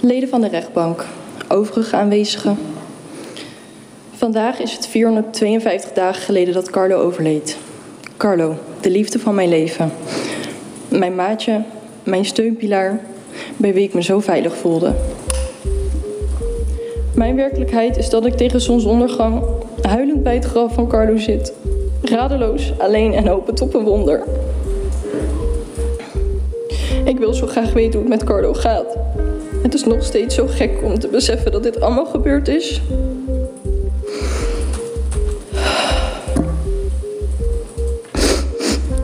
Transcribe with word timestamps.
Leden 0.00 0.28
van 0.28 0.40
de 0.40 0.48
rechtbank, 0.48 1.04
overige 1.48 1.96
aanwezigen. 1.96 2.58
Vandaag 4.10 4.60
is 4.60 4.72
het 4.72 4.86
452 4.86 5.92
dagen 5.92 6.22
geleden 6.22 6.54
dat 6.54 6.70
Carlo 6.70 7.00
overleed. 7.00 7.56
Carlo, 8.16 8.54
de 8.80 8.90
liefde 8.90 9.18
van 9.18 9.34
mijn 9.34 9.48
leven. 9.48 9.92
Mijn 10.88 11.14
maatje, 11.14 11.62
mijn 12.02 12.24
steunpilaar, 12.24 13.00
bij 13.56 13.74
wie 13.74 13.84
ik 13.84 13.94
me 13.94 14.02
zo 14.02 14.20
veilig 14.20 14.56
voelde. 14.56 14.94
Mijn 17.14 17.36
werkelijkheid 17.36 17.96
is 17.96 18.10
dat 18.10 18.26
ik 18.26 18.34
tegen 18.34 18.60
zonsondergang 18.60 19.42
huilend 19.82 20.22
bij 20.22 20.34
het 20.34 20.44
graf 20.44 20.74
van 20.74 20.88
Carlo 20.88 21.16
zit. 21.16 21.52
Radeloos, 22.02 22.72
alleen 22.78 23.12
en 23.12 23.26
hopen 23.26 23.62
op 23.62 23.74
een 23.74 23.84
wonder. 23.84 24.22
Ik 27.04 27.18
wil 27.18 27.34
zo 27.34 27.46
graag 27.46 27.72
weten 27.72 28.00
hoe 28.00 28.10
het 28.10 28.18
met 28.18 28.28
Carlo 28.28 28.54
gaat. 28.54 29.07
Het 29.62 29.74
is 29.74 29.84
nog 29.84 30.02
steeds 30.02 30.34
zo 30.34 30.46
gek 30.46 30.82
om 30.82 30.98
te 30.98 31.08
beseffen 31.08 31.52
dat 31.52 31.62
dit 31.62 31.80
allemaal 31.80 32.06
gebeurd 32.06 32.48
is. 32.48 32.80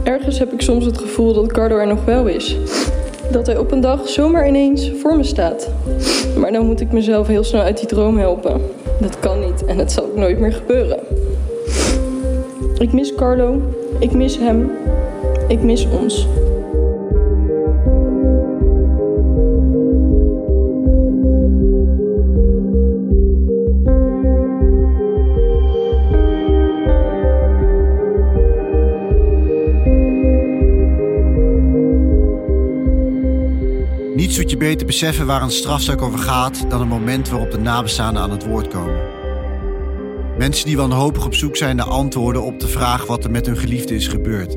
Ergens 0.02 0.38
heb 0.38 0.52
ik 0.52 0.60
soms 0.60 0.84
het 0.84 0.98
gevoel 0.98 1.32
dat 1.32 1.52
Carlo 1.52 1.76
er 1.76 1.86
nog 1.86 2.04
wel 2.04 2.26
is. 2.26 2.56
Dat 3.30 3.46
hij 3.46 3.58
op 3.58 3.72
een 3.72 3.80
dag 3.80 4.08
zomaar 4.08 4.48
ineens 4.48 4.90
voor 5.00 5.16
me 5.16 5.24
staat. 5.24 5.70
Maar 6.38 6.52
dan 6.52 6.66
moet 6.66 6.80
ik 6.80 6.92
mezelf 6.92 7.26
heel 7.26 7.44
snel 7.44 7.62
uit 7.62 7.78
die 7.78 7.88
droom 7.88 8.18
helpen. 8.18 8.60
Dat 9.00 9.20
kan 9.20 9.40
niet 9.40 9.64
en 9.64 9.78
het 9.78 9.92
zal 9.92 10.04
ook 10.04 10.16
nooit 10.16 10.38
meer 10.38 10.52
gebeuren. 10.52 10.98
Ik 12.78 12.92
mis 12.92 13.14
Carlo, 13.14 13.60
ik 13.98 14.12
mis 14.12 14.38
hem, 14.38 14.70
ik 15.48 15.62
mis 15.62 15.86
ons. 16.00 16.26
Niets 34.38 34.52
je 34.52 34.58
beter 34.58 34.86
beseffen 34.86 35.26
waar 35.26 35.42
een 35.42 35.50
strafzaak 35.50 36.02
over 36.02 36.18
gaat 36.18 36.70
dan 36.70 36.80
een 36.80 36.88
moment 36.88 37.28
waarop 37.28 37.50
de 37.50 37.58
nabestaanden 37.58 38.22
aan 38.22 38.30
het 38.30 38.46
woord 38.46 38.68
komen. 38.68 39.00
Mensen 40.38 40.66
die 40.66 40.76
wanhopig 40.76 41.24
op 41.24 41.34
zoek 41.34 41.56
zijn 41.56 41.76
naar 41.76 41.86
antwoorden 41.86 42.42
op 42.42 42.60
de 42.60 42.68
vraag 42.68 43.06
wat 43.06 43.24
er 43.24 43.30
met 43.30 43.46
hun 43.46 43.56
geliefde 43.56 43.94
is 43.94 44.08
gebeurd. 44.08 44.52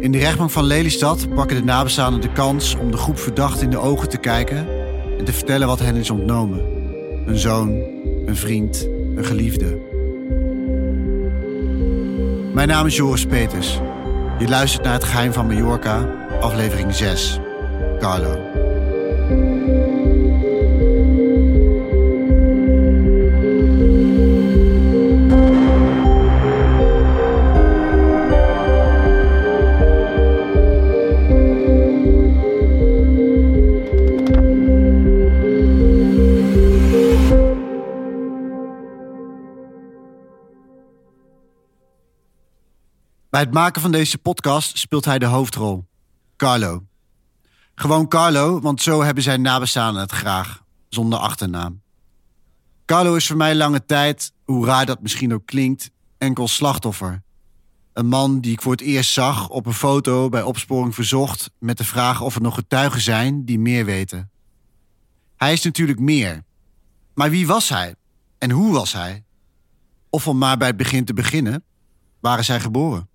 In 0.00 0.12
de 0.12 0.18
rechtbank 0.18 0.50
van 0.50 0.64
Lelystad 0.64 1.34
pakken 1.34 1.56
de 1.56 1.64
nabestaanden 1.64 2.20
de 2.20 2.32
kans 2.32 2.74
om 2.74 2.90
de 2.90 2.96
groep 2.96 3.18
verdachten 3.18 3.64
in 3.64 3.70
de 3.70 3.78
ogen 3.78 4.08
te 4.08 4.18
kijken 4.18 4.66
en 5.18 5.24
te 5.24 5.32
vertellen 5.32 5.66
wat 5.66 5.78
hen 5.78 5.96
is 5.96 6.10
ontnomen. 6.10 6.60
Een 7.26 7.38
zoon, 7.38 7.68
een 8.26 8.36
vriend, 8.36 8.88
een 9.16 9.24
geliefde. 9.24 9.78
Mijn 12.52 12.68
naam 12.68 12.86
is 12.86 12.96
Joris 12.96 13.26
Peters. 13.26 13.80
Je 14.38 14.48
luistert 14.48 14.84
naar 14.84 14.92
Het 14.92 15.04
Geheim 15.04 15.32
van 15.32 15.46
Mallorca, 15.46 16.14
aflevering 16.40 16.94
6. 16.94 17.40
Carlo. 17.98 18.48
Bij 43.30 43.40
het 43.40 43.52
maken 43.52 43.82
van 43.82 43.90
deze 43.90 44.18
podcast 44.18 44.78
speelt 44.78 45.04
hij 45.04 45.18
de 45.18 45.26
hoofdrol. 45.26 45.84
Carlo. 46.36 46.87
Gewoon 47.78 48.08
Carlo, 48.08 48.60
want 48.60 48.82
zo 48.82 49.02
hebben 49.02 49.22
zijn 49.22 49.40
nabestaanden 49.40 50.02
het 50.02 50.12
graag, 50.12 50.62
zonder 50.88 51.18
achternaam. 51.18 51.82
Carlo 52.84 53.14
is 53.14 53.26
voor 53.26 53.36
mij 53.36 53.54
lange 53.54 53.84
tijd, 53.84 54.32
hoe 54.44 54.66
raar 54.66 54.86
dat 54.86 55.02
misschien 55.02 55.34
ook 55.34 55.46
klinkt, 55.46 55.90
enkel 56.16 56.48
slachtoffer. 56.48 57.22
Een 57.92 58.06
man 58.06 58.40
die 58.40 58.52
ik 58.52 58.62
voor 58.62 58.72
het 58.72 58.80
eerst 58.80 59.12
zag 59.12 59.48
op 59.48 59.66
een 59.66 59.72
foto 59.72 60.28
bij 60.28 60.42
opsporing 60.42 60.94
verzocht 60.94 61.50
met 61.58 61.78
de 61.78 61.84
vraag 61.84 62.20
of 62.20 62.34
er 62.34 62.40
nog 62.40 62.54
getuigen 62.54 63.00
zijn 63.00 63.44
die 63.44 63.58
meer 63.58 63.84
weten. 63.84 64.30
Hij 65.36 65.52
is 65.52 65.62
natuurlijk 65.62 66.00
meer. 66.00 66.44
Maar 67.14 67.30
wie 67.30 67.46
was 67.46 67.68
hij? 67.68 67.94
En 68.38 68.50
hoe 68.50 68.72
was 68.72 68.92
hij? 68.92 69.24
Of 70.10 70.28
om 70.28 70.38
maar 70.38 70.56
bij 70.56 70.68
het 70.68 70.76
begin 70.76 71.04
te 71.04 71.14
beginnen, 71.14 71.64
waar 72.20 72.38
is 72.38 72.48
hij 72.48 72.60
geboren? 72.60 73.08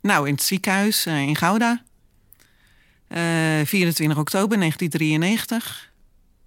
Nou, 0.00 0.26
in 0.28 0.34
het 0.34 0.42
ziekenhuis 0.42 1.06
uh, 1.06 1.20
in 1.20 1.36
Gouda. 1.36 1.82
Uh, 3.16 3.20
24 3.64 4.18
oktober 4.18 4.58
1993. 4.58 5.92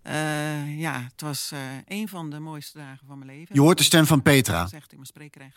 Uh, 0.07 0.79
ja, 0.79 1.01
het 1.11 1.21
was 1.21 1.51
uh, 1.53 1.59
een 1.87 2.07
van 2.07 2.29
de 2.29 2.39
mooiste 2.39 2.77
dagen 2.77 3.07
van 3.07 3.17
mijn 3.17 3.29
leven. 3.31 3.55
Je 3.55 3.61
hoort 3.61 3.77
de 3.77 3.83
stem 3.83 4.05
van 4.05 4.21
Petra. 4.21 4.69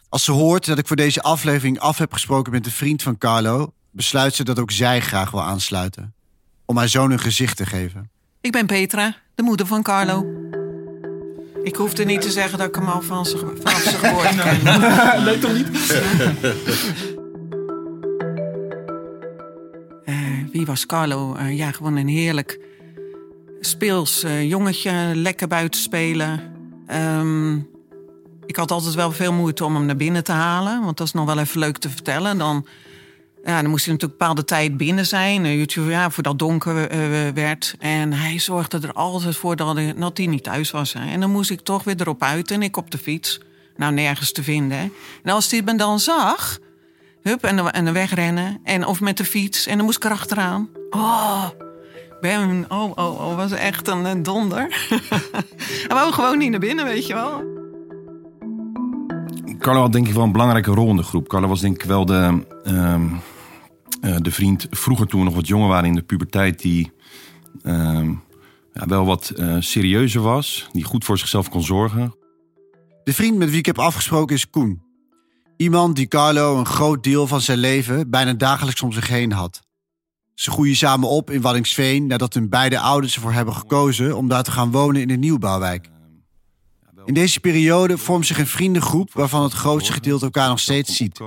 Als 0.09 0.25
ze 0.25 0.32
hoort 0.32 0.66
dat 0.66 0.78
ik 0.78 0.87
voor 0.87 0.97
deze 0.97 1.22
aflevering 1.22 1.78
af 1.78 1.98
heb 1.98 2.12
gesproken 2.12 2.53
met 2.53 2.66
een 2.66 2.72
vriend 2.72 3.03
van 3.03 3.19
Carlo, 3.19 3.72
besluit 3.91 4.34
ze 4.34 4.44
dat 4.44 4.59
ook 4.59 4.71
zij 4.71 5.00
graag 5.00 5.31
wil 5.31 5.43
aansluiten. 5.43 6.15
Om 6.65 6.76
haar 6.76 6.88
zoon 6.88 7.10
een 7.10 7.21
gezicht 7.21 7.56
te 7.56 7.66
geven. 7.66 8.10
Ik 8.41 8.53
ben 8.53 8.66
Petra, 8.66 9.16
de 9.34 9.42
moeder 9.42 9.66
van 9.66 9.82
Carlo. 9.82 10.27
Ik 11.62 11.77
hoefde 11.77 12.04
niet 12.04 12.21
te 12.21 12.31
zeggen 12.31 12.59
dat 12.59 12.69
ik 12.69 12.75
hem 12.75 12.88
al 12.88 13.03
van 13.03 13.27
zijn 13.27 13.38
geboorte 13.38 14.37
ken. 14.62 14.65
nee, 15.25 15.38
toch 15.38 15.53
niet? 15.53 15.69
was 20.66 20.87
Carlo? 20.87 21.37
Uh, 21.37 21.56
ja, 21.56 21.72
gewoon 21.72 21.97
een 21.97 22.09
heerlijk 22.09 22.60
speels 23.60 24.25
uh, 24.25 24.48
jongetje, 24.48 25.10
lekker 25.15 25.48
buiten 25.48 25.81
spelen. 25.81 26.41
Um, 26.93 27.69
ik 28.47 28.56
had 28.56 28.71
altijd 28.71 28.94
wel 28.94 29.12
veel 29.12 29.32
moeite 29.32 29.65
om 29.65 29.75
hem 29.75 29.87
naar 29.87 29.97
binnen 29.97 30.25
te 30.25 30.32
halen, 30.32 30.84
want 30.84 30.97
dat 30.97 31.06
is 31.06 31.12
nog 31.12 31.26
wel 31.26 31.38
even 31.38 31.59
leuk 31.59 31.78
te 31.78 31.91
vertellen. 31.91 32.38
Dan, 32.38 32.66
ja, 33.44 33.60
dan 33.62 33.71
moest 33.71 33.84
hij 33.84 33.94
natuurlijk 33.94 34.03
een 34.03 34.09
bepaalde 34.09 34.44
tijd 34.44 34.76
binnen 34.76 35.06
zijn, 35.06 35.44
een 35.44 35.59
uurtje 35.59 35.82
ja, 35.82 36.10
voordat 36.10 36.38
donker 36.38 36.75
werd. 37.34 37.75
En 37.78 38.12
hij 38.12 38.38
zorgde 38.38 38.78
er 38.81 38.92
altijd 38.92 39.37
voor 39.37 39.56
dat 39.56 39.77
hij, 40.16 40.27
niet 40.27 40.42
thuis 40.42 40.71
was. 40.71 40.94
En 40.94 41.21
dan 41.21 41.31
moest 41.31 41.50
ik 41.50 41.60
toch 41.60 41.84
weer 41.84 42.00
erop 42.00 42.22
uit 42.22 42.50
en 42.50 42.62
ik 42.62 42.77
op 42.77 42.91
de 42.91 42.98
fiets. 42.98 43.41
Nou, 43.77 43.92
nergens 43.92 44.32
te 44.32 44.42
vinden. 44.42 44.78
Hè. 44.78 44.91
En 45.22 45.32
als 45.32 45.50
hij 45.50 45.62
me 45.62 45.77
dan 45.77 46.00
zag, 46.00 46.59
Hup, 47.22 47.44
en 47.44 47.56
dan, 47.56 47.70
en 47.70 47.84
dan 47.84 47.94
wegrennen. 47.94 48.60
En, 48.64 48.86
of 48.86 49.00
met 49.00 49.16
de 49.16 49.25
fiets. 49.25 49.66
En 49.66 49.76
dan 49.76 49.84
moest 49.84 49.97
ik 49.97 50.04
erachteraan. 50.04 50.69
Oh, 50.91 51.48
ben, 52.20 52.64
oh, 52.69 52.91
oh, 52.94 53.20
oh, 53.20 53.36
was 53.36 53.53
echt 53.53 53.88
een, 53.88 54.04
een 54.04 54.22
donder. 54.22 54.86
Hij 55.86 55.97
wou 55.97 56.12
gewoon 56.12 56.38
niet 56.38 56.50
naar 56.50 56.60
binnen, 56.60 56.84
weet 56.84 57.06
je 57.06 57.14
wel. 57.14 57.59
Carlo 59.59 59.80
had 59.80 59.92
denk 59.92 60.09
ik 60.09 60.14
wel 60.14 60.25
een 60.25 60.32
belangrijke 60.32 60.70
rol 60.70 60.91
in 60.91 60.97
de 60.97 61.03
groep. 61.03 61.28
Carlo 61.28 61.48
was 61.48 61.60
denk 61.60 61.82
ik 61.82 61.88
wel 61.88 62.04
de, 62.04 62.44
uh, 62.64 62.94
uh, 64.03 64.16
de 64.20 64.30
vriend 64.30 64.66
vroeger 64.70 65.06
toen 65.06 65.20
we 65.20 65.26
nog 65.26 65.34
wat 65.34 65.47
jonger 65.47 65.69
waren 65.69 65.88
in 65.88 65.94
de 65.94 66.03
puberteit... 66.03 66.60
die 66.60 66.92
uh, 67.62 68.09
ja, 68.72 68.86
wel 68.86 69.06
wat 69.06 69.32
uh, 69.36 69.56
serieuzer 69.59 70.20
was. 70.20 70.69
Die 70.72 70.84
goed 70.84 71.04
voor 71.04 71.19
zichzelf 71.19 71.48
kon 71.48 71.62
zorgen. 71.62 72.14
De 73.04 73.14
vriend 73.14 73.36
met 73.36 73.50
wie 73.50 73.59
ik 73.59 73.66
heb 73.66 73.78
afgesproken 73.78 74.36
is 74.36 74.50
Koen. 74.50 74.82
Iemand 75.60 75.97
die 75.97 76.06
Carlo 76.06 76.59
een 76.59 76.66
groot 76.66 77.04
deel 77.04 77.26
van 77.26 77.41
zijn 77.41 77.59
leven 77.59 78.10
bijna 78.10 78.32
dagelijks 78.32 78.82
om 78.82 78.93
zich 78.93 79.09
heen 79.09 79.32
had. 79.32 79.62
Ze 80.34 80.50
groeien 80.50 80.77
samen 80.77 81.09
op 81.09 81.30
in 81.30 81.41
Waddingsveen 81.41 82.07
nadat 82.07 82.34
hun 82.34 82.48
beide 82.48 82.78
ouders 82.78 83.15
ervoor 83.15 83.33
hebben 83.33 83.54
gekozen 83.54 84.16
om 84.16 84.28
daar 84.28 84.42
te 84.42 84.51
gaan 84.51 84.71
wonen 84.71 85.01
in 85.01 85.10
een 85.10 85.21
nieuwbouwwijk. 85.21 85.91
In 87.04 87.15
deze 87.15 87.41
periode 87.41 87.98
vormt 87.98 88.27
zich 88.27 88.39
een 88.39 88.47
vriendengroep 88.47 89.12
waarvan 89.12 89.42
het 89.42 89.53
grootste 89.53 89.92
gedeelte 89.92 90.24
elkaar 90.24 90.48
nog 90.48 90.60
steeds 90.60 90.97
ziet. 90.97 91.21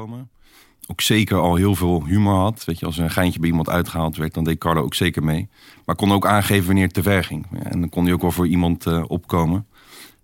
Ook 0.87 1.01
zeker 1.01 1.37
al 1.37 1.55
heel 1.55 1.75
veel 1.75 2.05
humor 2.05 2.37
had. 2.39 2.65
Weet 2.65 2.79
je, 2.79 2.85
als 2.85 2.97
er 2.97 3.03
een 3.03 3.11
geintje 3.11 3.39
bij 3.39 3.49
iemand 3.49 3.69
uitgehaald 3.69 4.17
werd, 4.17 4.33
dan 4.33 4.43
deed 4.43 4.59
Carlo 4.59 4.81
ook 4.81 4.95
zeker 4.95 5.23
mee. 5.23 5.49
Maar 5.85 5.95
kon 5.95 6.11
ook 6.11 6.27
aangeven 6.27 6.65
wanneer 6.65 6.85
het 6.85 6.93
te 6.93 7.03
ver 7.03 7.23
ging. 7.23 7.45
En 7.63 7.79
dan 7.79 7.89
kon 7.89 8.03
hij 8.03 8.13
ook 8.13 8.21
wel 8.21 8.31
voor 8.31 8.47
iemand 8.47 8.85
uh, 8.85 9.03
opkomen. 9.07 9.67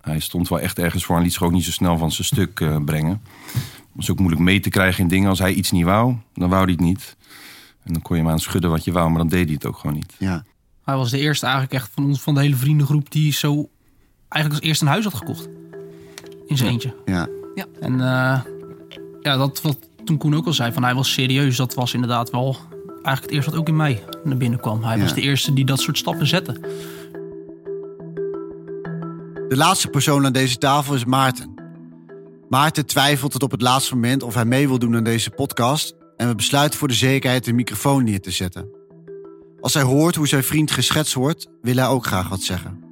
Hij 0.02 0.20
stond 0.20 0.50
wel 0.50 0.60
echt 0.60 0.80
ergens 0.80 1.06
voor 1.06 1.16
en 1.16 1.24
liet 1.24 1.34
zich 1.34 1.44
ook 1.44 1.52
niet 1.52 1.64
zo 1.64 1.72
snel 1.72 1.98
van 1.98 2.12
zijn 2.12 2.28
stuk 2.28 2.60
uh, 2.60 2.78
brengen 2.86 3.22
was 4.00 4.12
ook 4.12 4.20
moeilijk 4.20 4.42
mee 4.42 4.60
te 4.60 4.70
krijgen 4.70 5.04
in 5.04 5.10
dingen. 5.10 5.30
Als 5.30 5.40
hij 5.40 5.54
iets 5.54 5.72
niet 5.72 5.84
wou, 5.84 6.16
dan 6.34 6.50
wou 6.50 6.64
hij 6.64 6.72
het 6.72 6.82
niet. 6.82 7.18
En 7.84 7.94
dan 7.94 8.02
kon 8.02 8.16
je 8.16 8.22
hem 8.22 8.32
aan 8.32 8.40
schudden 8.40 8.70
wat 8.70 8.84
je 8.84 8.92
wou, 8.92 9.10
maar 9.10 9.18
dan 9.18 9.28
deed 9.28 9.46
hij 9.46 9.54
het 9.54 9.66
ook 9.66 9.78
gewoon 9.78 9.96
niet. 9.96 10.14
Ja. 10.18 10.44
Hij 10.84 10.96
was 10.96 11.10
de 11.12 11.20
eerste 11.20 11.46
eigenlijk 11.46 11.74
echt 11.76 11.92
van 11.94 12.06
ons, 12.06 12.22
van 12.22 12.34
de 12.34 12.40
hele 12.42 12.56
vriendengroep, 12.56 13.12
die 13.12 13.32
zo 13.34 13.70
eigenlijk 14.30 14.54
als 14.62 14.70
eerste 14.70 14.86
een 14.86 14.92
huis 14.92 15.04
had 15.04 15.14
gekocht. 15.14 15.48
In 16.48 16.58
zijn 16.58 16.70
eentje. 16.70 16.96
Ja. 17.06 17.28
ja. 17.56 17.66
En 17.80 17.94
uh, 17.94 18.40
ja, 19.22 19.38
dat 19.38 19.62
wat 19.62 19.78
toen 20.06 20.18
Koen 20.18 20.36
ook 20.36 20.46
al 20.46 20.54
zei, 20.54 20.72
van 20.74 20.84
hij 20.84 20.94
was 20.96 21.12
serieus. 21.14 21.56
Dat 21.56 21.74
was 21.74 21.94
inderdaad 21.94 22.30
wel 22.30 22.58
eigenlijk 22.92 23.22
het 23.22 23.32
eerste 23.32 23.50
wat 23.52 23.60
ook 23.60 23.68
in 23.68 23.76
mij 23.76 24.04
naar 24.24 24.38
binnen 24.38 24.60
kwam. 24.60 24.84
Hij 24.84 24.98
Ja. 24.98 25.04
was 25.04 25.14
de 25.14 25.22
eerste 25.22 25.54
die 25.54 25.66
dat 25.66 25.80
soort 25.80 25.98
stappen 25.98 26.28
zette. 26.28 26.54
De 29.50 29.56
laatste 29.58 29.88
persoon 29.88 30.26
aan 30.26 30.34
deze 30.34 30.58
tafel 30.58 30.96
is 30.96 31.06
Maarten. 31.06 31.59
Maarten 32.50 32.86
twijfelt 32.86 33.32
tot 33.32 33.44
op 33.44 33.52
het 33.52 33.62
laatste 33.62 33.94
moment 33.94 34.24
of 34.24 34.34
hij 34.34 34.46
mee 34.46 34.68
wil 34.68 34.80
doen 34.80 34.96
aan 34.96 35.04
deze 35.04 35.30
podcast. 35.30 35.96
En 36.18 36.28
we 36.28 36.36
besluiten 36.36 36.80
voor 36.80 36.88
de 36.88 36.94
zekerheid 36.94 37.46
de 37.46 37.54
microfoon 37.54 38.04
neer 38.04 38.22
te 38.22 38.32
zetten. 38.32 38.68
Als 39.62 39.74
hij 39.74 39.84
hoort 39.84 40.16
hoe 40.16 40.28
zijn 40.28 40.44
vriend 40.44 40.72
geschetst 40.72 41.14
wordt, 41.14 41.48
wil 41.62 41.76
hij 41.76 41.88
ook 41.88 42.06
graag 42.06 42.30
wat 42.30 42.42
zeggen. 42.42 42.84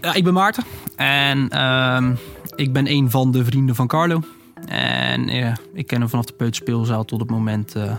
Ja, 0.00 0.14
ik 0.14 0.24
ben 0.24 0.32
Maarten. 0.32 0.64
En 0.96 1.48
ehm, 1.48 2.14
ik 2.54 2.72
ben 2.72 2.90
een 2.90 3.10
van 3.10 3.30
de 3.30 3.44
vrienden 3.44 3.74
van 3.74 3.86
Carlo. 3.86 4.20
En 4.66 5.28
eh, 5.28 5.54
ik 5.74 5.86
ken 5.86 6.00
hem 6.00 6.08
vanaf 6.08 6.24
de 6.24 6.32
peuterspeelzaal 6.32 7.04
tot 7.04 7.20
het 7.20 7.30
moment... 7.30 7.74
eh, 7.74 7.96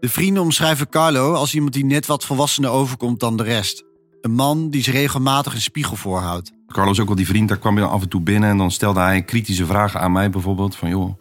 De 0.00 0.08
vrienden 0.08 0.42
omschrijven 0.42 0.88
Carlo 0.88 1.34
als 1.34 1.54
iemand 1.54 1.72
die 1.72 1.84
net 1.84 2.06
wat 2.06 2.24
volwassener 2.24 2.70
overkomt 2.70 3.20
dan 3.20 3.36
de 3.36 3.42
rest. 3.42 3.84
Een 4.22 4.34
man 4.34 4.70
die 4.70 4.82
zich 4.82 4.94
regelmatig 4.94 5.54
een 5.54 5.60
spiegel 5.60 5.96
voorhoudt. 5.96 6.52
Carlo 6.66 6.90
is 6.90 7.00
ook 7.00 7.06
wel 7.06 7.16
die 7.16 7.26
vriend, 7.26 7.48
daar 7.48 7.58
kwam 7.58 7.74
je 7.74 7.80
dan 7.80 7.90
af 7.90 8.02
en 8.02 8.08
toe 8.08 8.20
binnen 8.20 8.50
en 8.50 8.56
dan 8.56 8.70
stelde 8.70 9.00
hij 9.00 9.22
kritische 9.22 9.66
vragen 9.66 10.00
aan 10.00 10.12
mij 10.12 10.30
bijvoorbeeld. 10.30 10.76
Van 10.76 10.88
joh, 10.88 11.18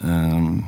ehm, 0.00 0.58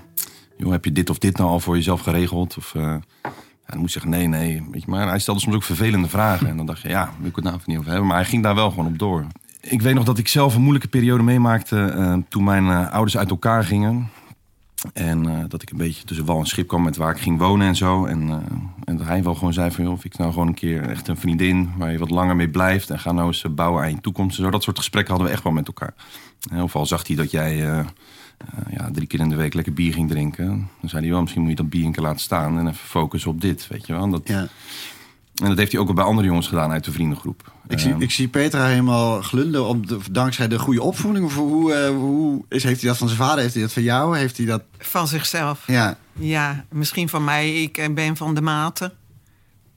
joh 0.56 0.70
heb 0.70 0.84
je 0.84 0.92
dit 0.92 1.10
of 1.10 1.18
dit 1.18 1.36
nou 1.36 1.50
al 1.50 1.60
voor 1.60 1.76
jezelf 1.76 2.00
geregeld? 2.00 2.56
Of, 2.56 2.74
eh, 2.74 2.82
ja, 3.22 3.32
dan 3.66 3.78
moest 3.78 3.92
zeggen 3.92 4.10
nee, 4.10 4.26
nee. 4.26 4.66
Weet 4.70 4.82
je, 4.82 4.90
maar 4.90 5.08
hij 5.08 5.18
stelde 5.18 5.40
soms 5.40 5.54
ook 5.54 5.62
vervelende 5.62 6.08
vragen. 6.08 6.48
En 6.48 6.56
dan 6.56 6.66
dacht 6.66 6.82
je, 6.82 6.88
ja, 6.88 7.12
wil 7.18 7.28
ik 7.28 7.36
het 7.36 7.44
nou 7.44 7.56
even 7.56 7.70
niet 7.70 7.78
over 7.78 7.90
hebben. 7.90 8.08
Maar 8.08 8.18
hij 8.18 8.26
ging 8.26 8.42
daar 8.42 8.54
wel 8.54 8.70
gewoon 8.70 8.86
op 8.86 8.98
door. 8.98 9.26
Ik 9.60 9.82
weet 9.82 9.94
nog 9.94 10.04
dat 10.04 10.18
ik 10.18 10.28
zelf 10.28 10.54
een 10.54 10.60
moeilijke 10.60 10.88
periode 10.88 11.22
meemaakte 11.22 11.84
eh, 11.84 12.16
toen 12.28 12.44
mijn 12.44 12.68
eh, 12.68 12.92
ouders 12.92 13.16
uit 13.16 13.30
elkaar 13.30 13.64
gingen. 13.64 14.10
En 14.92 15.26
eh, 15.28 15.44
dat 15.48 15.62
ik 15.62 15.70
een 15.70 15.76
beetje 15.76 16.04
tussen 16.04 16.26
wal 16.26 16.38
en 16.38 16.46
schip 16.46 16.69
kwam 16.69 16.82
met 16.82 16.96
waar 16.96 17.14
ik 17.14 17.20
ging 17.20 17.38
wonen 17.38 17.66
en 17.66 17.76
zo. 17.76 18.04
En, 18.06 18.28
eh, 18.28 18.36
en 18.84 18.96
dat 18.96 19.06
hij 19.06 19.22
wel 19.22 19.34
gewoon 19.34 19.52
zei 19.52 19.70
van, 19.70 19.84
joh, 19.84 19.98
ik 20.02 20.19
nou 20.19 20.32
gewoon 20.32 20.46
een 20.46 20.54
keer 20.54 20.88
echt 20.88 21.08
een 21.08 21.16
vriendin... 21.16 21.70
waar 21.76 21.92
je 21.92 21.98
wat 21.98 22.10
langer 22.10 22.36
mee 22.36 22.48
blijft 22.48 22.90
en 22.90 22.98
ga 22.98 23.12
nou 23.12 23.26
eens 23.26 23.44
eh, 23.44 23.50
bouwen 23.50 23.82
aan 23.82 23.90
je 23.90 24.00
toekomst. 24.00 24.36
Zo, 24.36 24.50
dat 24.50 24.62
soort 24.62 24.78
gesprekken 24.78 25.10
hadden 25.10 25.31
we 25.31 25.36
echt 25.36 25.44
wel 25.44 25.52
met 25.52 25.66
elkaar. 25.66 25.94
Of 26.62 26.76
al 26.76 26.86
zag 26.86 27.06
hij 27.06 27.16
dat 27.16 27.31
jij 27.31 27.56
ja, 28.70 28.90
drie 28.92 29.06
keer 29.06 29.20
in 29.20 29.28
de 29.28 29.36
week 29.36 29.54
lekker 29.54 29.72
bier 29.72 29.92
ging 29.92 30.10
drinken. 30.10 30.46
Dan 30.81 30.90
zei 30.90 31.02
hij 31.02 31.10
wel, 31.10 31.20
misschien 31.20 31.42
moet 31.42 31.50
je 31.50 31.56
dat 31.56 31.69
bier 31.69 31.84
een 31.84 31.92
keer 31.92 32.02
laten 32.02 32.20
staan... 32.20 32.58
en 32.58 32.66
even 32.66 32.86
focussen 32.86 33.31
op 33.31 33.40
dit, 33.40 33.69
weet 33.69 33.86
je 33.86 33.92
wel. 33.92 34.10
Dat, 34.10 34.28
Ja. 34.28 34.48
En 35.42 35.48
dat 35.48 35.58
heeft 35.58 35.72
hij 35.72 35.81
ook 35.81 35.94
bij 35.94 36.04
andere 36.04 36.26
jongens 36.26 36.48
gedaan 36.48 36.70
uit 36.70 36.84
de 36.84 36.92
vriendengroep. 36.92 37.52
Ik, 37.69 37.78
zie, 37.78 37.92
Ehm, 37.92 38.00
ik 38.00 38.10
zie 38.10 38.28
Petra 38.28 38.66
helemaal 38.66 39.22
glunderen 39.22 39.66
om 39.66 39.86
de, 39.86 39.98
dankzij 40.10 40.48
de 40.48 40.58
goede 40.58 40.82
opvoeding. 40.82 41.25
Of 41.25 41.34
hoe, 41.36 41.72
eh, 41.75 41.88
hoe 41.88 42.44
is, 42.48 42.62
heeft 42.62 42.81
hij 42.81 42.88
dat 42.90 42.98
van 42.98 43.08
zijn 43.08 43.20
vader? 43.20 43.38
Heeft 43.42 43.54
hij 43.54 43.62
dat 43.62 43.72
van 43.72 43.82
jou? 43.82 44.16
Heeft 44.19 44.36
hij 44.36 44.46
dat... 44.46 44.62
Van 44.78 45.08
zichzelf. 45.08 45.62
Ja, 45.66 45.96
Ja, 46.12 46.64
misschien 46.70 47.08
van 47.08 47.25
mij. 47.25 47.62
Ik 47.62 47.78
eh, 47.78 47.94
ben 47.94 48.16
van 48.16 48.34
de 48.34 48.40
maten. 48.40 48.92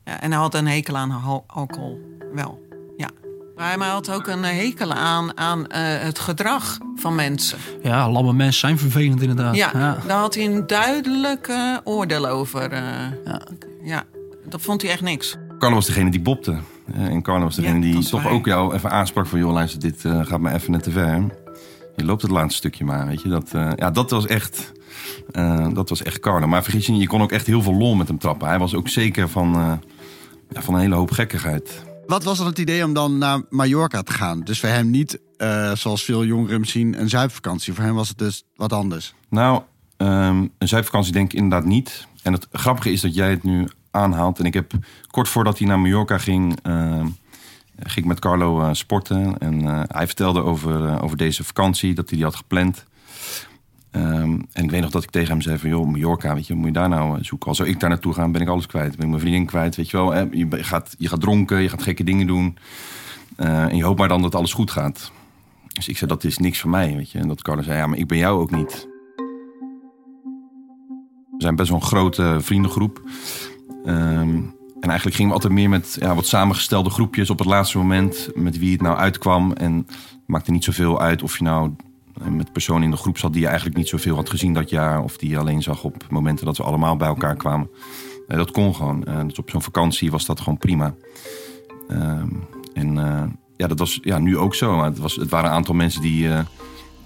Ja, 0.05 0.21
en 0.21 0.31
hij 0.31 0.39
had 0.39 0.53
een 0.55 0.67
hekel 0.67 0.97
aan 0.97 1.11
al- 1.25 1.43
alcohol. 1.47 1.99
Wel, 2.33 2.61
ja. 2.97 3.09
Maar 3.55 3.77
hij 3.77 3.87
had 3.87 4.11
ook 4.11 4.27
een 4.27 4.43
hekel 4.43 4.93
aan, 4.93 5.37
aan 5.37 5.67
eh, 5.67 5.81
het 6.03 6.19
gedrag 6.19 6.77
van 6.95 7.15
mensen. 7.15 7.57
ja, 7.83 8.11
lamme 8.11 8.33
mensen 8.33 8.59
zijn 8.59 8.77
vervelend 8.79 9.21
inderdaad. 9.21 9.55
Ja, 9.55 9.69
ja. 9.73 9.97
daar 10.07 10.19
had 10.19 10.35
hij 10.35 10.45
een 10.45 10.67
duidelijk 10.67 11.47
eh, 11.47 11.77
oordeel 11.83 12.27
over. 12.27 12.71
eh. 12.71 12.81
Ja. 13.25 13.41
ja, 13.83 14.03
dat 14.49 14.61
vond 14.61 14.81
hij 14.81 14.91
echt 14.91 15.01
niks. 15.01 15.35
Carlo 15.59 15.75
was 15.75 15.85
degene 15.85 16.11
die 16.11 16.21
bopte. 16.21 16.57
Eh, 16.93 17.05
En 17.05 17.21
Carlo 17.21 17.43
was 17.43 17.55
degene 17.55 17.85
Ja, 17.87 17.93
die 17.93 18.05
toch 18.09 18.23
waar. 18.23 18.31
ook 18.31 18.45
jou 18.45 18.73
even 18.75 18.89
aansprak 18.91 19.27
van... 19.27 19.39
joh, 19.39 19.51
luister, 19.53 19.79
dit 19.79 20.05
eh, 20.05 20.25
gaat 20.25 20.39
me 20.39 20.53
even 20.53 20.71
net 20.71 20.83
te 20.83 20.91
ver. 20.91 21.23
Je 21.95 22.05
loopt 22.05 22.21
het 22.21 22.31
laatste 22.31 22.55
stukje 22.57 22.85
maar, 22.85 23.07
weet 23.07 23.21
je. 23.21 23.29
Dat, 23.29 23.53
eh, 23.53 23.71
ja, 23.75 23.91
dat 23.91 24.09
was 24.11 24.25
echt... 24.25 24.71
eh, 25.31 25.67
dat 25.73 25.89
was 25.89 26.03
echt 26.03 26.19
Carlo. 26.19 26.47
Maar 26.47 26.63
vergis 26.63 26.85
je 26.85 26.91
niet, 26.91 27.01
je 27.01 27.07
kon 27.07 27.21
ook 27.21 27.31
echt 27.31 27.45
heel 27.47 27.61
veel 27.61 27.73
lol 27.73 27.95
met 27.95 28.07
hem 28.07 28.17
trappen. 28.17 28.47
Hij 28.47 28.59
was 28.59 28.73
ook 28.75 28.87
zeker 28.87 29.29
van, 29.29 29.55
eh, 29.55 29.73
ja, 30.49 30.61
van 30.61 30.73
een 30.73 30.79
hele 30.79 30.95
hoop 30.95 31.11
gekkigheid. 31.11 31.83
Wat 32.07 32.23
was 32.23 32.37
dan 32.37 32.47
het 32.47 32.59
idee 32.59 32.83
om 32.85 32.93
dan 32.93 33.17
naar 33.17 33.41
Mallorca 33.49 34.01
te 34.01 34.11
gaan? 34.13 34.41
Dus 34.43 34.59
voor 34.59 34.69
hem 34.69 34.89
niet, 34.89 35.19
eh, 35.37 35.71
zoals 35.75 36.03
veel 36.03 36.25
jongeren 36.25 36.53
hem 36.53 36.65
zien, 36.65 36.99
een 37.01 37.09
zuipvakantie. 37.09 37.73
Voor 37.73 37.83
hem 37.83 37.95
was 37.95 38.09
het 38.09 38.17
dus 38.17 38.43
wat 38.55 38.73
anders. 38.73 39.13
Nou, 39.29 39.61
ehm, 39.97 40.45
een 40.57 40.67
zuipvakantie 40.67 41.13
denk 41.13 41.31
ik 41.31 41.39
inderdaad 41.39 41.65
niet. 41.67 42.07
En 42.23 42.33
het 42.33 42.47
grappige 42.51 42.91
is 42.91 43.01
dat 43.01 43.15
jij 43.15 43.29
het 43.29 43.43
nu 43.43 43.67
aanhaalt. 43.97 44.39
En 44.39 44.45
ik 44.45 44.53
heb 44.53 44.71
kort 45.07 45.29
voordat 45.29 45.57
hij 45.57 45.67
naar 45.67 45.79
Mallorca 45.79 46.17
ging... 46.17 46.59
ehm, 46.63 47.07
ging 47.79 47.97
ik 47.97 48.05
met 48.05 48.19
Carlo 48.19 48.61
eh, 48.61 48.69
sporten. 48.73 49.37
En 49.37 49.67
eh, 49.67 49.81
hij 49.87 50.05
vertelde 50.05 50.43
over, 50.43 50.85
eh, 50.85 51.03
over 51.03 51.17
deze 51.17 51.43
vakantie, 51.43 51.93
dat 51.93 52.09
hij 52.09 52.17
die 52.17 52.27
had 52.27 52.35
gepland. 52.35 52.85
Ehm, 53.91 54.39
en 54.53 54.63
ik 54.63 54.71
weet 54.71 54.81
nog 54.81 54.91
dat 54.91 55.03
ik 55.03 55.09
tegen 55.09 55.29
hem 55.29 55.41
zei 55.41 55.57
van... 55.57 55.69
joh, 55.69 55.87
Mallorca, 55.87 56.33
weet 56.33 56.47
je, 56.47 56.53
moet 56.53 56.65
je 56.65 56.71
daar 56.71 56.89
nou 56.89 57.17
eh, 57.17 57.23
zoeken? 57.23 57.47
Als 57.47 57.57
zou 57.57 57.69
ik 57.69 57.79
daar 57.79 57.89
naartoe 57.89 58.13
gaan, 58.13 58.31
ben 58.31 58.41
ik 58.41 58.47
alles 58.47 58.65
kwijt. 58.65 58.95
Ben 58.95 59.05
ik 59.05 59.07
mijn 59.07 59.19
vriendin 59.19 59.45
kwijt, 59.45 59.75
weet 59.75 59.89
je 59.89 59.97
wel. 59.97 60.15
Je 60.15 60.47
gaat, 60.49 60.95
je 60.97 61.07
gaat 61.07 61.21
dronken, 61.21 61.61
je 61.61 61.69
gaat 61.69 61.83
gekke 61.83 62.03
dingen 62.03 62.27
doen. 62.27 62.57
Eh, 63.35 63.63
en 63.63 63.75
je 63.75 63.83
hoopt 63.83 63.99
maar 63.99 64.07
dan 64.07 64.21
dat 64.21 64.35
alles 64.35 64.53
goed 64.53 64.71
gaat. 64.71 65.11
Dus 65.67 65.87
ik 65.87 65.97
zei, 65.97 66.09
dat 66.09 66.23
is 66.23 66.37
niks 66.37 66.59
voor 66.59 66.69
mij, 66.69 66.95
weet 66.95 67.11
je. 67.11 67.19
En 67.19 67.27
dat 67.27 67.41
Carlo 67.41 67.61
zei, 67.61 67.77
ja, 67.77 67.87
maar 67.87 67.97
ik 67.97 68.07
ben 68.07 68.17
jou 68.17 68.39
ook 68.39 68.51
niet. 68.51 68.87
We 71.37 71.43
zijn 71.43 71.55
best 71.55 71.69
wel 71.69 71.79
een 71.79 71.85
grote 71.85 72.37
vriendengroep. 72.39 73.01
Ehm, 73.85 74.39
en 74.79 74.89
eigenlijk 74.89 75.15
gingen 75.15 75.27
we 75.27 75.33
altijd 75.33 75.53
meer 75.53 75.69
met 75.69 75.97
ja, 75.99 76.15
wat 76.15 76.27
samengestelde 76.27 76.89
groepjes 76.89 77.29
op 77.29 77.39
het 77.39 77.47
laatste 77.47 77.77
moment. 77.77 78.29
Met 78.35 78.57
wie 78.57 78.71
het 78.71 78.81
nou 78.81 78.97
uitkwam. 78.97 79.51
En 79.51 79.75
het 79.87 80.17
maakte 80.25 80.51
niet 80.51 80.63
zoveel 80.63 81.01
uit 81.01 81.23
of 81.23 81.37
je 81.37 81.43
nou 81.43 81.75
eh, 82.21 82.27
met 82.27 82.51
personen 82.51 82.83
in 82.83 82.91
de 82.91 82.97
groep 82.97 83.17
zat 83.17 83.31
die 83.31 83.41
je 83.41 83.47
eigenlijk 83.47 83.77
niet 83.77 83.87
zoveel 83.87 84.15
had 84.15 84.29
gezien 84.29 84.53
dat 84.53 84.69
jaar. 84.69 85.03
Of 85.03 85.17
die 85.17 85.29
je 85.29 85.37
alleen 85.37 85.63
zag 85.63 85.83
op 85.83 86.05
momenten 86.09 86.45
dat 86.45 86.57
we 86.57 86.63
allemaal 86.63 86.95
bij 86.95 87.07
elkaar 87.07 87.35
kwamen. 87.35 87.69
Eh, 88.27 88.37
dat 88.37 88.51
kon 88.51 88.75
gewoon. 88.75 89.03
Eh, 89.03 89.21
dus 89.27 89.39
op 89.39 89.49
zo'n 89.49 89.61
vakantie 89.61 90.11
was 90.11 90.25
dat 90.25 90.39
gewoon 90.39 90.57
prima. 90.57 90.93
Ehm, 91.87 92.29
en 92.73 92.95
ja, 93.55 93.67
dat 93.67 93.79
was 93.79 93.99
ja, 94.01 94.17
nu 94.19 94.37
ook 94.37 94.55
zo. 94.55 94.83
Het, 94.83 94.97
was, 94.97 95.15
het 95.15 95.29
waren 95.29 95.49
een 95.49 95.55
aantal 95.55 95.75
mensen 95.75 96.01
die. 96.01 96.29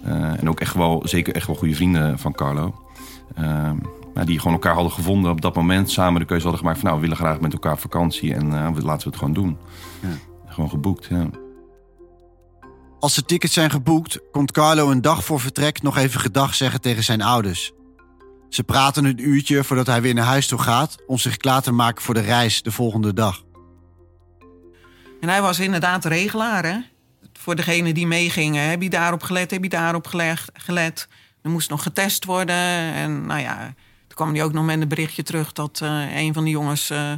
en 0.02 0.48
ook 0.48 0.60
echt 0.60 0.74
wel, 0.74 1.02
zeker 1.04 1.34
echt 1.34 1.46
wel 1.46 1.56
goede 1.56 1.74
vrienden 1.74 2.18
van 2.18 2.32
Carlo. 2.32 2.74
Ehm, 3.34 3.76
maar 4.14 4.24
die 4.26 4.38
gewoon 4.38 4.52
elkaar 4.52 4.74
hadden 4.74 4.92
gevonden 4.92 5.30
op 5.30 5.40
dat 5.40 5.54
moment. 5.54 5.90
Samen 5.90 6.20
de 6.20 6.26
keuze 6.26 6.42
hadden 6.42 6.60
gemaakt 6.60 6.78
van 6.80 6.88
nou, 6.88 7.00
we 7.00 7.08
willen 7.08 7.24
graag 7.24 7.40
met 7.40 7.52
elkaar 7.52 7.72
op 7.72 7.80
vakantie. 7.80 8.34
En 8.34 8.52
eh, 8.54 8.70
we- 8.72 8.82
laten 8.82 9.02
we 9.04 9.08
het 9.08 9.18
gewoon 9.18 9.32
doen. 9.34 9.58
Ja. 10.00 10.08
Gewoon 10.46 10.70
geboekt, 10.70 11.04
ja. 11.04 11.26
Als 13.00 13.14
de 13.14 13.24
tickets 13.24 13.52
zijn 13.54 13.70
geboekt, 13.70 14.18
komt 14.32 14.52
Carlo 14.52 14.90
een 14.90 15.00
dag 15.02 15.24
voor 15.24 15.40
vertrek 15.40 15.82
nog 15.82 15.96
even 15.96 16.20
gedag 16.20 16.54
zeggen 16.54 16.80
tegen 16.80 17.04
zijn 17.04 17.22
ouders. 17.22 17.72
Ze 18.48 18.64
praten 18.64 19.04
een 19.04 19.28
uurtje 19.28 19.64
voordat 19.64 19.86
hij 19.86 20.02
weer 20.02 20.14
naar 20.14 20.24
huis 20.24 20.46
toe 20.46 20.58
gaat 20.58 20.96
om 21.06 21.18
zich 21.18 21.36
klaar 21.36 21.62
te 21.62 21.72
maken 21.72 22.02
voor 22.02 22.14
de 22.14 22.20
reis 22.20 22.62
de 22.62 22.72
volgende 22.72 23.12
dag. 23.12 23.42
En 25.20 25.28
hij 25.28 25.42
was 25.42 25.58
inderdaad 25.58 26.04
regelaar, 26.04 26.64
hè? 26.64 26.76
Voor 27.32 27.54
degene 27.56 27.92
die 27.92 28.06
meegingen. 28.06 28.68
Heb 28.68 28.82
je 28.82 28.90
daarop 28.90 29.22
gelet? 29.22 29.50
Heb 29.50 29.62
je 29.62 29.68
daarop 29.68 30.06
gelet? 30.52 31.08
Er 31.42 31.50
moest 31.50 31.70
nog 31.70 31.82
getest 31.82 32.24
worden. 32.24 32.54
En 32.94 33.26
nou 33.26 33.40
ja, 33.40 33.74
toen 34.14 34.24
kwam 34.24 34.34
hij 34.36 34.44
ook 34.44 34.52
nog 34.52 34.64
met 34.64 34.80
een 34.80 34.88
berichtje 34.88 35.22
terug... 35.22 35.52
dat 35.52 35.80
eh, 35.82 36.16
een 36.16 36.34
van 36.34 36.44
de 36.44 36.50
jongens... 36.50 36.90
eh, 36.90 37.12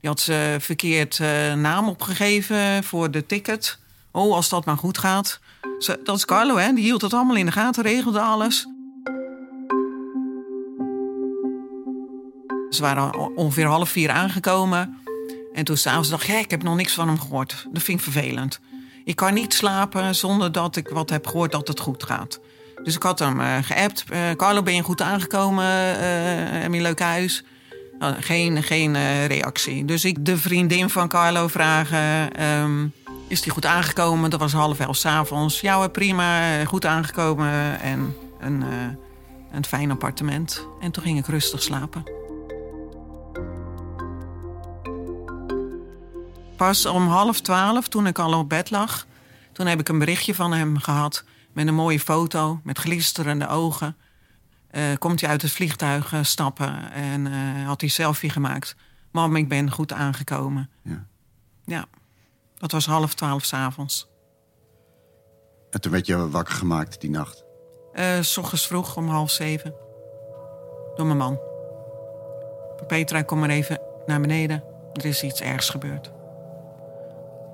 die 0.00 0.10
had 0.10 0.20
ze 0.20 0.56
verkeerd 0.60 1.18
eh, 1.20 1.54
naam 1.54 1.88
opgegeven 1.88 2.84
voor 2.84 3.10
de 3.10 3.26
ticket. 3.26 3.78
Oh, 4.10 4.34
als 4.34 4.48
dat 4.48 4.64
maar 4.64 4.76
goed 4.76 4.98
gaat. 4.98 5.40
Ze- 5.78 6.00
dat 6.04 6.16
is 6.16 6.24
Carlo, 6.24 6.56
hè? 6.56 6.72
Die 6.72 6.84
hield 6.84 7.02
het 7.02 7.14
allemaal 7.14 7.36
in 7.36 7.46
de 7.46 7.52
gaten, 7.52 7.82
regelde 7.82 8.20
alles. 8.20 8.66
Ze 12.70 12.80
waren 12.80 13.36
ongeveer 13.36 13.66
half 13.66 13.90
vier 13.90 14.10
aangekomen. 14.10 14.98
En 15.54 15.64
toen 15.64 15.76
s'avonds 15.76 16.08
dacht 16.08 16.22
ik, 16.22 16.28
"Hé, 16.28 16.38
ik 16.38 16.50
heb 16.50 16.62
nog 16.62 16.76
niks 16.76 16.94
van 16.94 17.08
hem 17.08 17.20
gehoord. 17.20 17.66
Dat 17.72 17.82
vind 17.82 17.98
ik 17.98 18.04
vervelend. 18.12 18.60
Ik 19.04 19.16
kan 19.16 19.34
niet 19.34 19.54
slapen 19.54 20.14
zonder 20.14 20.52
dat 20.52 20.76
ik 20.76 20.88
wat 20.88 21.10
heb 21.10 21.26
gehoord 21.26 21.52
dat 21.52 21.68
het 21.68 21.80
goed 21.80 22.04
gaat. 22.04 22.40
Dus 22.82 22.94
ik 22.96 23.02
had 23.02 23.18
hem 23.18 23.40
eh, 23.40 23.56
geappt. 23.62 24.04
Eh, 24.08 24.30
Carlo, 24.36 24.62
ben 24.62 24.74
je 24.74 24.82
goed 24.82 25.02
aangekomen? 25.02 25.64
Eh, 25.64 26.60
heb 26.60 26.70
je 26.70 26.76
een 26.76 26.82
leuk 26.82 27.00
huis? 27.00 27.44
Nou, 27.98 28.14
geen 28.20 28.62
geen 28.62 28.96
eh, 28.96 29.26
reactie. 29.26 29.84
Dus 29.84 30.04
ik 30.04 30.24
de 30.24 30.36
vriendin 30.36 30.90
van 30.90 31.08
Carlo 31.08 31.48
vragen... 31.48 32.32
ehm, 32.32 32.86
is 33.28 33.42
die 33.42 33.52
goed 33.52 33.66
aangekomen? 33.66 34.30
Dat 34.30 34.40
was 34.40 34.52
half 34.52 34.80
elf 34.80 34.96
s'avonds. 34.96 35.60
Ja, 35.60 35.88
prima, 35.88 36.64
goed 36.64 36.86
aangekomen. 36.86 37.80
En 37.80 38.16
een, 38.40 38.64
een 39.52 39.64
fijn 39.64 39.90
appartement. 39.90 40.66
En 40.80 40.90
toen 40.90 41.02
ging 41.02 41.18
ik 41.18 41.26
rustig 41.26 41.62
slapen. 41.62 42.04
Pas 46.56 46.86
om 46.86 47.08
half 47.08 47.40
twaalf, 47.40 47.88
toen 47.88 48.06
ik 48.06 48.18
al 48.18 48.38
op 48.38 48.48
bed 48.48 48.70
lag... 48.70 49.06
toen 49.52 49.66
heb 49.66 49.80
ik 49.80 49.88
een 49.88 49.98
berichtje 49.98 50.34
van 50.34 50.52
hem 50.52 50.78
gehad... 50.78 51.24
met 51.60 51.68
een 51.68 51.74
mooie 51.74 52.00
foto, 52.00 52.60
met 52.64 52.78
glisterende 52.78 53.48
ogen. 53.48 53.96
Eh, 54.70 54.82
komt 54.98 55.20
hij 55.20 55.30
uit 55.30 55.42
het 55.42 55.50
vliegtuig 55.50 56.12
eh, 56.12 56.22
stappen 56.22 56.92
en 56.92 57.26
eh, 57.26 57.66
had 57.66 57.80
hij 57.80 57.90
selfie 57.90 58.30
gemaakt. 58.30 58.76
Mam, 59.10 59.36
ik 59.36 59.48
ben 59.48 59.70
goed 59.70 59.92
aangekomen. 59.92 60.70
Ja. 60.82 61.06
Ja, 61.64 61.84
dat 62.58 62.72
was 62.72 62.86
half 62.86 63.14
twaalf 63.14 63.44
s'avonds. 63.44 64.08
En 65.70 65.80
toen 65.80 65.92
werd 65.92 66.06
je 66.06 66.30
wakker 66.30 66.54
gemaakt 66.54 67.00
die 67.00 67.10
nacht. 67.10 67.44
S 68.20 68.36
ochtends 68.36 68.66
vroeg 68.66 68.96
om 68.96 69.08
half 69.08 69.30
zeven. 69.30 69.74
Door 70.94 71.06
mijn 71.06 71.18
man. 71.18 71.40
Petra, 72.86 73.22
kom 73.22 73.38
maar 73.38 73.50
even 73.50 73.80
naar 74.06 74.20
beneden. 74.20 74.64
Er 74.92 75.04
is 75.04 75.22
iets 75.22 75.40
ergs 75.40 75.70
gebeurd. 75.70 76.12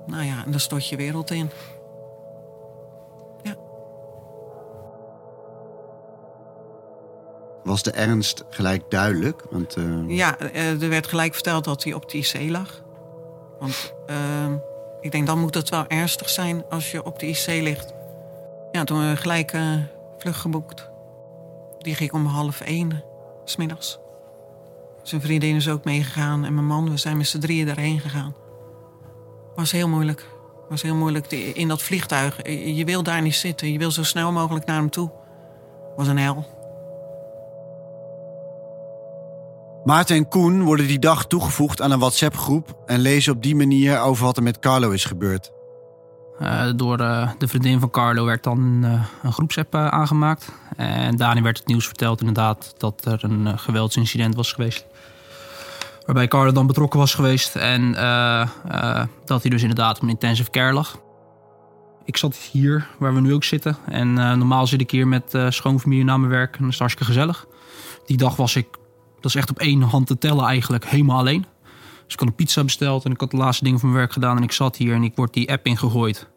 Nou 0.05 0.23
ja, 0.23 0.45
en 0.45 0.51
dan 0.51 0.59
stort 0.59 0.89
je 0.89 0.95
wereld 0.95 1.31
in. 1.31 1.49
Was 7.67 7.83
de 7.83 7.91
ernst 7.91 8.43
gelijk 8.49 8.83
duidelijk? 8.89 9.43
Want, 9.49 9.77
uh... 9.77 10.17
Ja, 10.17 10.39
er 10.53 10.89
werd 10.89 11.07
gelijk 11.07 11.33
verteld 11.33 11.63
dat 11.63 11.83
hij 11.83 11.93
op 11.93 12.09
de 12.09 12.17
IC 12.17 12.49
lag. 12.49 12.81
Want 13.59 13.93
uh, 14.09 14.15
ik 15.01 15.11
denk, 15.11 15.27
dan 15.27 15.39
moet 15.39 15.53
het 15.53 15.69
wel 15.69 15.87
ernstig 15.87 16.29
zijn 16.29 16.63
als 16.69 16.91
je 16.91 17.05
op 17.05 17.19
de 17.19 17.27
IC 17.27 17.45
ligt. 17.45 17.93
Ja, 18.71 18.83
toen 18.83 19.09
we 19.09 19.15
gelijk 19.15 19.53
uh, 19.53 19.73
vlucht 20.17 20.39
geboekt. 20.39 20.89
Die 21.79 21.95
ging 21.95 22.11
om 22.11 22.25
half 22.25 22.61
één, 22.61 23.03
smiddags. 23.45 23.99
Zijn 25.03 25.21
vriendin 25.21 25.55
is 25.55 25.69
ook 25.69 25.83
meegegaan 25.83 26.45
en 26.45 26.53
mijn 26.53 26.65
man, 26.65 26.89
we 26.89 26.97
zijn 26.97 27.17
met 27.17 27.27
z'n 27.27 27.39
drieën 27.39 27.65
daarheen 27.65 27.99
gegaan. 27.99 28.35
Was 29.55 29.71
heel 29.71 29.89
moeilijk. 29.89 30.25
Was 30.69 30.81
heel 30.81 30.95
moeilijk 30.95 31.31
in 31.31 31.67
dat 31.67 31.81
vliegtuig. 31.81 32.47
Je 32.75 32.85
wil 32.85 33.03
daar 33.03 33.21
niet 33.21 33.35
zitten. 33.35 33.71
Je 33.71 33.77
wil 33.77 33.91
zo 33.91 34.03
snel 34.03 34.31
mogelijk 34.31 34.65
naar 34.65 34.77
hem 34.77 34.89
toe. 34.89 35.11
Was 35.95 36.07
een 36.07 36.17
hel. 36.17 36.56
Maarten 39.87 40.15
en 40.15 40.27
Koen 40.27 40.63
worden 40.63 40.87
die 40.87 40.99
dag 40.99 41.27
toegevoegd 41.27 41.81
aan 41.81 41.91
een 41.91 41.99
WhatsApp-groep 41.99 42.77
en 42.85 42.99
lezen 42.99 43.33
op 43.33 43.43
die 43.43 43.55
manier 43.55 43.99
over 43.99 44.25
wat 44.25 44.37
er 44.37 44.43
met 44.43 44.59
Carlo 44.59 44.89
is 44.89 45.05
gebeurd. 45.05 45.51
Uh, 46.41 46.63
door 46.75 46.99
uh, 46.99 47.31
de 47.37 47.47
vriendin 47.47 47.79
van 47.79 47.89
Carlo 47.89 48.25
werd 48.25 48.43
dan 48.43 48.83
een 49.23 49.33
groepsapp 49.33 49.75
aangemaakt. 49.75 50.51
En 50.75 51.15
daarin 51.15 51.43
werd 51.43 51.57
het 51.57 51.67
nieuws 51.67 51.85
verteld 51.85 52.19
inderdaad 52.19 52.73
dat 52.77 53.05
er 53.05 53.23
een 53.23 53.59
geweldsincident 53.59 54.35
was 54.35 54.53
geweest. 54.53 54.85
Waarbij 56.05 56.27
Carlo 56.27 56.51
dan 56.51 56.67
betrokken 56.67 56.99
was 56.99 57.13
geweest 57.13 57.55
en 57.55 57.91
dat 59.25 59.41
hij 59.41 59.51
dus 59.51 59.61
inderdaad 59.61 59.95
op 59.95 60.03
een 60.03 60.09
intensive 60.09 60.49
care 60.49 60.73
lag. 60.73 60.99
Ik 62.05 62.17
zat 62.17 62.35
hier, 62.35 62.87
waar 62.99 63.13
we 63.13 63.21
nu 63.21 63.33
ook 63.33 63.43
zitten. 63.43 63.77
En 63.85 64.13
normaal 64.13 64.67
zit 64.67 64.81
ik 64.81 64.91
hier 64.91 65.07
met 65.07 65.37
schoonfamilie 65.49 66.03
na 66.03 66.17
mijn 66.17 66.31
werk 66.31 66.55
en 66.55 66.63
dat 66.63 66.71
is 66.71 66.79
hartstikke 66.79 67.11
gezellig. 67.11 67.45
Die 68.05 68.17
dag 68.17 68.35
was 68.35 68.55
ik 68.55 68.67
dat 69.27 69.35
is 69.35 69.41
echt 69.41 69.49
op 69.49 69.59
één 69.59 69.81
hand 69.81 70.07
te 70.07 70.17
tellen 70.17 70.45
eigenlijk, 70.45 70.85
helemaal 70.85 71.17
alleen. 71.17 71.45
Dus 72.05 72.13
ik 72.13 72.19
had 72.19 72.27
een 72.27 72.35
pizza 72.35 72.63
besteld 72.63 73.05
en 73.05 73.11
ik 73.11 73.19
had 73.19 73.31
de 73.31 73.37
laatste 73.37 73.63
dingen 73.63 73.79
van 73.79 73.89
mijn 73.89 74.01
werk 74.01 74.13
gedaan. 74.13 74.37
En 74.37 74.43
ik 74.43 74.51
zat 74.51 74.75
hier 74.77 74.93
en 74.93 75.03
ik 75.03 75.15
word 75.15 75.33
die 75.33 75.51
app 75.51 75.65
ingegooid. 75.65 76.27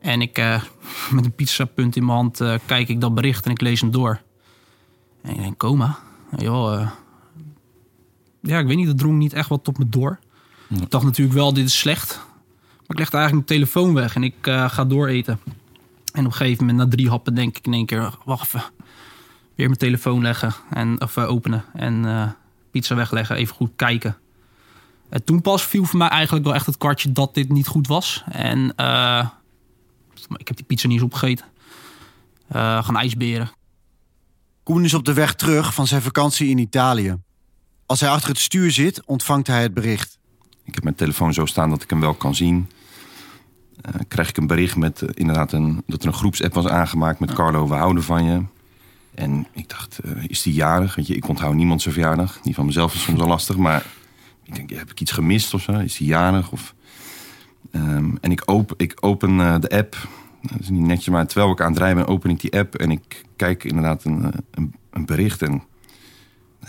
En 0.00 0.20
ik, 0.20 0.38
uh, 0.38 0.62
met 1.14 1.24
een 1.24 1.34
pizzapunt 1.34 1.96
in 1.96 2.04
mijn 2.04 2.16
hand, 2.16 2.40
uh, 2.40 2.54
kijk 2.66 2.88
ik 2.88 3.00
dat 3.00 3.14
bericht 3.14 3.44
en 3.44 3.50
ik 3.50 3.60
lees 3.60 3.80
hem 3.80 3.90
door. 3.90 4.20
En 5.22 5.30
ik 5.30 5.40
denk, 5.40 5.56
coma? 5.56 5.98
Joh, 6.36 6.80
uh, 6.80 6.90
ja, 8.40 8.58
ik 8.58 8.66
weet 8.66 8.76
niet, 8.76 8.86
dat 8.86 8.98
drong 8.98 9.18
niet 9.18 9.32
echt 9.32 9.48
wat 9.48 9.68
op 9.68 9.78
me 9.78 9.88
door. 9.88 10.18
Ik 10.68 10.90
dacht 10.90 11.04
natuurlijk 11.04 11.36
wel, 11.36 11.52
dit 11.52 11.66
is 11.66 11.78
slecht. 11.78 12.20
Maar 12.56 12.96
ik 12.96 12.98
legde 12.98 13.16
eigenlijk 13.16 13.48
mijn 13.48 13.60
telefoon 13.60 13.94
weg 13.94 14.14
en 14.14 14.22
ik 14.22 14.34
ga 14.42 14.84
dooreten. 14.84 15.40
En 16.12 16.24
op 16.24 16.30
een 16.30 16.32
gegeven 16.32 16.66
moment, 16.66 16.84
na 16.84 16.96
drie 16.96 17.08
happen, 17.08 17.34
denk 17.34 17.56
ik 17.56 17.66
in 17.66 17.72
één 17.72 17.86
keer... 17.86 18.14
wacht 18.24 18.46
even, 18.46 18.62
weer 19.54 19.66
mijn 19.66 19.78
telefoon 19.78 20.22
leggen 20.22 20.54
en, 20.70 21.00
of 21.00 21.16
uh, 21.16 21.30
openen 21.30 21.64
en 21.72 22.04
uh, 22.04 22.30
pizza 22.70 22.94
wegleggen, 22.94 23.36
even 23.36 23.54
goed 23.54 23.72
kijken. 23.76 24.16
En 25.08 25.24
toen 25.24 25.40
pas 25.40 25.64
viel 25.64 25.84
voor 25.84 25.98
mij 25.98 26.08
eigenlijk 26.08 26.44
wel 26.44 26.54
echt 26.54 26.66
het 26.66 26.76
kwartje 26.76 27.12
dat 27.12 27.34
dit 27.34 27.48
niet 27.48 27.66
goed 27.66 27.86
was. 27.86 28.24
En 28.30 28.72
uh, 28.76 29.26
ik 30.36 30.48
heb 30.48 30.56
die 30.56 30.66
pizza 30.66 30.86
niet 30.86 30.96
eens 30.96 31.06
opgegeten. 31.06 31.46
gaan 32.48 32.96
ijsberen. 32.96 33.50
Koen 34.62 34.84
is 34.84 34.94
op 34.94 35.04
de 35.04 35.12
weg 35.12 35.34
terug 35.34 35.74
van 35.74 35.86
zijn 35.86 36.02
vakantie 36.02 36.48
in 36.48 36.58
Italië. 36.58 37.16
Als 37.86 38.00
hij 38.00 38.10
achter 38.10 38.28
het 38.28 38.38
stuur 38.38 38.70
zit, 38.70 39.04
ontvangt 39.04 39.46
hij 39.46 39.62
het 39.62 39.74
bericht. 39.74 40.18
Ik 40.64 40.74
heb 40.74 40.82
mijn 40.82 40.96
telefoon 40.96 41.34
zo 41.34 41.46
staan 41.46 41.70
dat 41.70 41.82
ik 41.82 41.90
hem 41.90 42.00
wel 42.00 42.14
kan 42.14 42.34
zien. 42.34 42.70
Uh, 43.88 44.00
krijg 44.08 44.28
ik 44.28 44.36
een 44.36 44.46
bericht 44.46 44.76
met 44.76 45.02
inderdaad 45.14 45.52
een, 45.52 45.82
dat 45.86 46.02
er 46.02 46.08
een 46.08 46.14
groepsapp 46.14 46.54
was 46.54 46.66
aangemaakt 46.66 47.20
met 47.20 47.32
Carlo, 47.32 47.68
we 47.68 47.74
houden 47.74 48.02
van 48.02 48.24
je. 48.24 48.42
En 49.14 49.46
ik 49.52 49.68
dacht, 49.68 49.98
uh, 50.04 50.24
is 50.26 50.42
die 50.42 50.52
jarig? 50.52 50.94
Weet 50.94 51.06
je, 51.06 51.16
ik 51.16 51.28
onthoud 51.28 51.54
niemand 51.54 51.82
zijn 51.82 51.94
verjaardag. 51.94 52.40
Die 52.42 52.54
van 52.54 52.66
mezelf 52.66 52.94
is 52.94 53.02
soms 53.02 53.20
al 53.20 53.28
lastig, 53.28 53.56
maar 53.56 53.86
ik 54.42 54.54
denk, 54.54 54.70
heb 54.70 54.90
ik 54.90 55.00
iets 55.00 55.12
gemist 55.12 55.54
of 55.54 55.62
zo? 55.62 55.72
Is 55.72 55.96
die 55.96 56.06
jarig? 56.06 56.52
Of, 56.52 56.74
um, 57.72 58.18
en 58.20 58.30
ik 58.30 58.42
open, 58.44 58.76
ik 58.78 58.96
open 59.00 59.30
uh, 59.30 59.58
de 59.60 59.68
app. 59.68 60.08
Dat 60.42 60.60
is 60.60 60.68
niet 60.68 60.86
netjes, 60.86 61.08
maar 61.08 61.26
terwijl 61.26 61.52
ik 61.52 61.60
aan 61.60 61.70
het 61.70 61.78
rijden 61.78 62.04
ben, 62.04 62.06
open 62.06 62.30
ik 62.30 62.40
die 62.40 62.58
app 62.58 62.74
en 62.74 62.90
ik 62.90 63.24
kijk 63.36 63.64
inderdaad 63.64 64.04
een, 64.04 64.24
eh, 64.24 64.38
een, 64.50 64.74
een 64.90 65.06
bericht. 65.06 65.42
En 65.42 65.62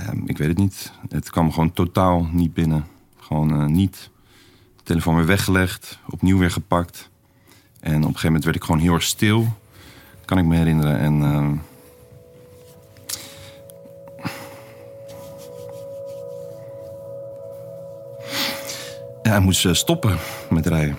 um, 0.09 0.23
ik 0.25 0.37
weet 0.37 0.47
het 0.47 0.57
niet. 0.57 0.91
Het 1.09 1.29
kwam 1.29 1.51
gewoon 1.51 1.73
totaal 1.73 2.29
niet 2.31 2.53
binnen. 2.53 2.85
Gewoon 3.19 3.71
niet. 3.71 4.09
De 4.75 4.83
telefoon 4.83 5.15
weer 5.15 5.25
weggelegd, 5.25 5.99
opnieuw 6.09 6.37
weer 6.37 6.51
gepakt. 6.51 7.09
En 7.79 7.95
op 7.95 8.01
een 8.01 8.03
gegeven 8.03 8.25
moment 8.25 8.43
werd 8.43 8.55
ik 8.55 8.63
gewoon 8.63 8.81
heel 8.81 8.93
erg 8.93 9.03
stil. 9.03 9.47
Kan 10.25 10.37
ik 10.37 10.45
me 10.45 10.55
herinneren. 10.55 10.99
En 10.99 11.61
Hij 19.29 19.39
moest 19.39 19.75
stoppen 19.75 20.17
met 20.49 20.65
rijden. 20.65 20.97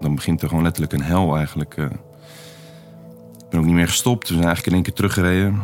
Dan 0.00 0.14
begint 0.14 0.42
er 0.42 0.48
gewoon 0.48 0.62
letterlijk 0.62 0.92
een 0.92 1.02
hel 1.02 1.36
eigenlijk. 1.36 1.76
Ik 1.76 3.48
ben 3.50 3.60
ook 3.60 3.66
niet 3.66 3.74
meer 3.74 3.88
gestopt. 3.88 4.28
We 4.28 4.34
zijn 4.34 4.46
eigenlijk 4.46 4.66
in 4.66 4.74
één 4.74 4.82
keer 4.82 4.92
teruggereden. 4.92 5.62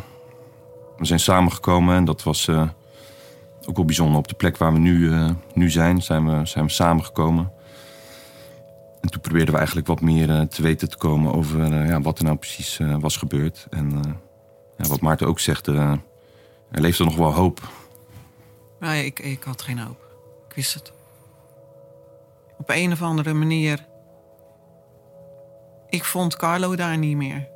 We 0.97 1.04
zijn 1.04 1.21
samengekomen 1.21 1.97
en 1.97 2.04
dat 2.04 2.23
was 2.23 2.47
uh, 2.47 2.69
ook 3.66 3.76
wel 3.76 3.85
bijzonder. 3.85 4.19
Op 4.19 4.28
de 4.28 4.35
plek 4.35 4.57
waar 4.57 4.73
we 4.73 4.78
nu, 4.78 5.12
nu 5.54 5.71
zijn, 5.71 6.02
zijn 6.02 6.26
we, 6.26 6.47
zijn 6.47 6.64
we 6.64 6.71
samengekomen. 6.71 7.52
En 9.00 9.11
toen 9.11 9.21
probeerden 9.21 9.50
we 9.50 9.57
eigenlijk 9.57 9.87
wat 9.87 10.00
meer 10.00 10.49
te 10.49 10.62
weten 10.62 10.88
te 10.88 10.97
komen 10.97 11.35
over 11.35 11.87
ja, 11.87 12.00
wat 12.00 12.19
er 12.19 12.25
nou 12.25 12.37
precies 12.37 12.81
was 13.00 13.16
gebeurd. 13.16 13.66
En 13.71 14.02
ja, 14.76 14.88
wat 14.88 15.00
Maarten 15.00 15.26
ook 15.26 15.40
zegt, 15.40 15.66
er 16.75 16.81
leefde 16.81 17.04
nog 17.04 17.16
wel 17.16 17.33
hoop. 17.33 17.61
Nee, 18.81 19.04
ik, 19.04 19.19
ik 19.19 19.43
had 19.43 19.62
geen 19.62 19.78
hoop. 19.78 20.04
Ik 20.49 20.54
wist 20.54 20.75
het. 20.75 20.93
Op 22.59 22.69
een 22.71 22.93
of 22.93 23.02
andere 23.02 23.33
manier. 23.33 23.87
Ik 25.88 26.04
vond 26.04 26.37
Carlo 26.37 26.76
daar 26.76 26.99
niet 26.99 27.16
meer. 27.16 27.49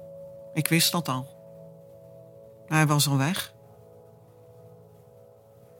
Ik 0.55 0.69
wist 0.69 0.93
dat 0.93 1.09
al. 1.09 1.27
Hij 2.67 2.87
was 2.87 3.09
al 3.09 3.17
weg. 3.17 3.53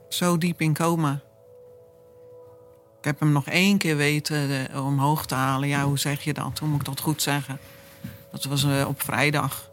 Zo 0.09 0.39
diep 0.39 0.61
in 0.61 0.75
coma. 0.75 1.21
Ik 2.99 3.05
heb 3.05 3.21
hem 3.21 3.33
nog 3.33 3.47
één 3.47 3.79
keer 3.79 3.97
weten 3.97 4.71
eh, 4.71 4.87
omhoog 4.87 5.27
te 5.27 5.35
halen. 5.35 5.69
Ja, 5.69 5.85
hoe 5.85 5.99
zeg 5.99 6.23
je 6.23 6.35
dat? 6.35 6.59
Hoe 6.59 6.69
moet 6.69 6.81
ik 6.81 6.87
dat 6.87 7.01
goed 7.01 7.23
zeggen? 7.23 7.59
Dat 8.31 8.45
was 8.45 8.65
uh, 8.65 8.89
op 8.89 9.03
vrijdag. 9.03 9.71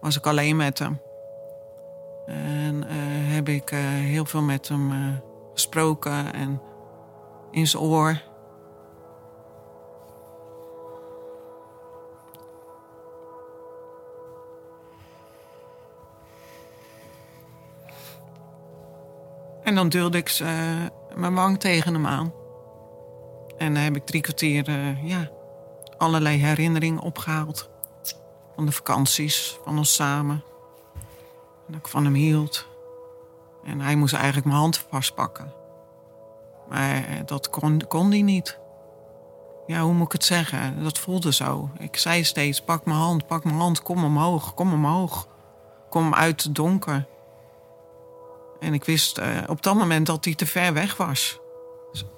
Was 0.00 0.16
ik 0.16 0.26
alleen 0.26 0.56
met 0.56 0.78
hem. 0.78 1.00
En 2.26 2.74
uh, 2.74 2.86
heb 3.34 3.48
ik 3.48 3.70
uh, 3.70 3.80
heel 3.80 4.24
veel 4.24 4.42
met 4.42 4.68
hem 4.68 4.92
uh, 4.92 5.16
gesproken 5.52 6.32
en 6.32 6.60
in 7.50 7.66
zijn 7.66 7.82
oor. 7.82 8.22
En 19.62 19.74
dan 19.74 19.88
duwde 19.88 20.18
ik 20.18 20.40
mijn 21.14 21.34
wang 21.34 21.60
tegen 21.60 21.94
hem 21.94 22.06
aan. 22.06 22.32
En 23.56 23.74
dan 23.74 23.82
heb 23.82 23.96
ik 23.96 24.06
drie 24.06 24.20
kwartier 24.20 24.70
ja, 25.02 25.30
allerlei 25.96 26.38
herinneringen 26.38 27.02
opgehaald. 27.02 27.70
Van 28.54 28.66
de 28.66 28.72
vakanties, 28.72 29.58
van 29.64 29.78
ons 29.78 29.94
samen. 29.94 30.44
Dat 31.66 31.78
ik 31.78 31.88
van 31.88 32.04
hem 32.04 32.14
hield. 32.14 32.66
En 33.64 33.80
hij 33.80 33.96
moest 33.96 34.14
eigenlijk 34.14 34.46
mijn 34.46 34.58
hand 34.58 34.86
vastpakken. 34.90 35.52
Maar 36.68 36.94
eh, 36.94 37.26
dat 37.26 37.50
kon, 37.50 37.86
kon 37.88 38.10
hij 38.10 38.22
niet. 38.22 38.58
Ja, 39.66 39.80
hoe 39.80 39.92
moet 39.92 40.06
ik 40.06 40.12
het 40.12 40.24
zeggen? 40.24 40.82
Dat 40.82 40.98
voelde 40.98 41.32
zo. 41.32 41.70
Ik 41.78 41.96
zei 41.96 42.24
steeds: 42.24 42.60
pak 42.60 42.84
mijn 42.84 42.98
hand, 42.98 43.26
pak 43.26 43.44
mijn 43.44 43.56
hand, 43.56 43.82
kom 43.82 44.04
omhoog, 44.04 44.54
kom 44.54 44.72
omhoog. 44.72 45.28
Kom 45.90 46.14
uit 46.14 46.42
het 46.42 46.54
donker. 46.54 47.06
En 48.60 48.74
ik 48.74 48.84
wist 48.84 49.18
uh, 49.18 49.26
op 49.46 49.62
dat 49.62 49.74
moment 49.74 50.06
dat 50.06 50.24
hij 50.24 50.34
te 50.34 50.46
ver 50.46 50.72
weg 50.72 50.96
was. 50.96 51.38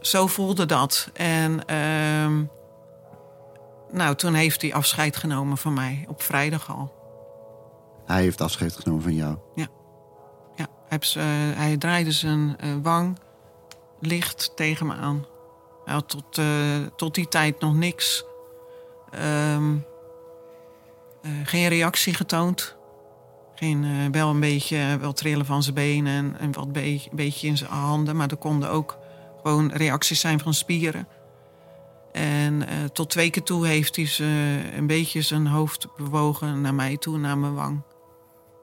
Zo 0.00 0.26
voelde 0.26 0.66
dat. 0.66 1.10
En 1.12 1.52
uh, 1.70 2.42
nou, 3.90 4.14
toen 4.14 4.34
heeft 4.34 4.62
hij 4.62 4.74
afscheid 4.74 5.16
genomen 5.16 5.58
van 5.58 5.74
mij 5.74 6.04
op 6.08 6.22
vrijdag 6.22 6.70
al. 6.70 6.95
Hij 8.06 8.22
heeft 8.22 8.40
afscheid 8.40 8.76
genomen 8.76 9.02
van 9.02 9.14
jou? 9.14 9.36
Ja. 9.54 9.66
ja 10.56 10.66
hij, 10.88 10.98
uh, 11.16 11.56
hij 11.58 11.76
draaide 11.76 12.12
zijn 12.12 12.56
uh, 12.64 12.75
wang 12.82 13.18
licht 14.00 14.52
tegen 14.56 14.86
me 14.86 14.94
aan. 14.94 15.26
Hij 15.84 15.94
had 15.94 16.08
tot, 16.08 16.38
eh, 16.38 16.46
tot 16.96 17.14
die 17.14 17.28
tijd 17.28 17.60
nog 17.60 17.75
niks. 17.75 18.25
Ehm, 19.10 19.76
eh, 21.22 21.30
geen 21.44 21.68
reactie 21.68 22.14
getoond. 22.14 22.76
Geen, 23.54 23.84
eh, 23.84 23.90
wel 24.12 24.30
een 24.30 24.40
beetje 24.40 24.96
wel 25.00 25.12
trillen 25.12 25.46
van 25.46 25.62
zijn 25.62 25.75
benen 25.75 26.12
en, 26.12 26.38
en 26.38 26.52
wat 26.52 26.72
be 26.72 27.08
beetje 27.12 27.46
in 27.46 27.56
zijn 27.56 27.70
handen. 27.70 28.16
Maar 28.16 28.30
er 28.30 28.36
konden 28.36 28.70
ook 28.70 28.98
gewoon 29.42 29.72
reacties 29.72 30.20
zijn 30.20 30.40
van 30.40 30.54
spieren. 30.54 31.08
En 32.12 32.68
eh, 32.68 32.84
tot 32.84 33.10
twee 33.10 33.30
keer 33.30 33.42
toe 33.42 33.66
heeft 33.66 33.96
hij 33.96 34.06
ze 34.06 34.60
een 34.76 34.86
beetje 34.86 35.22
zijn 35.22 35.46
hoofd 35.46 35.86
bewogen 35.96 36.60
naar 36.60 36.75
mij 36.75 36.96
toe, 36.96 37.18
naar 37.18 37.38
mijn 37.38 37.54
wang. 37.54 37.82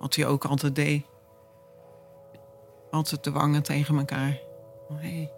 Wat 0.03 0.15
hij 0.15 0.25
ook 0.25 0.45
altijd 0.45 0.75
deed. 0.75 1.01
Altijd 2.91 3.23
de 3.23 3.31
wangen 3.31 3.63
tegen 3.63 3.97
elkaar. 3.97 4.39
Oh, 4.89 4.97
hey. 4.99 5.31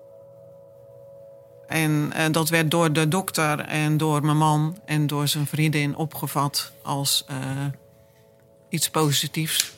En 1.68 2.12
eh, 2.14 2.26
dat 2.32 2.50
werd 2.50 2.72
door 2.72 2.94
de 2.94 3.08
dokter 3.08 3.60
en 3.60 3.98
door 3.98 4.26
mijn 4.26 4.38
man 4.38 4.78
en 4.86 5.08
door 5.08 5.28
zijn 5.28 5.46
vriendin 5.46 5.96
opgevat 5.96 6.72
als 6.84 7.26
eh, 7.28 7.36
iets 8.70 8.90
positiefs. 8.90 9.74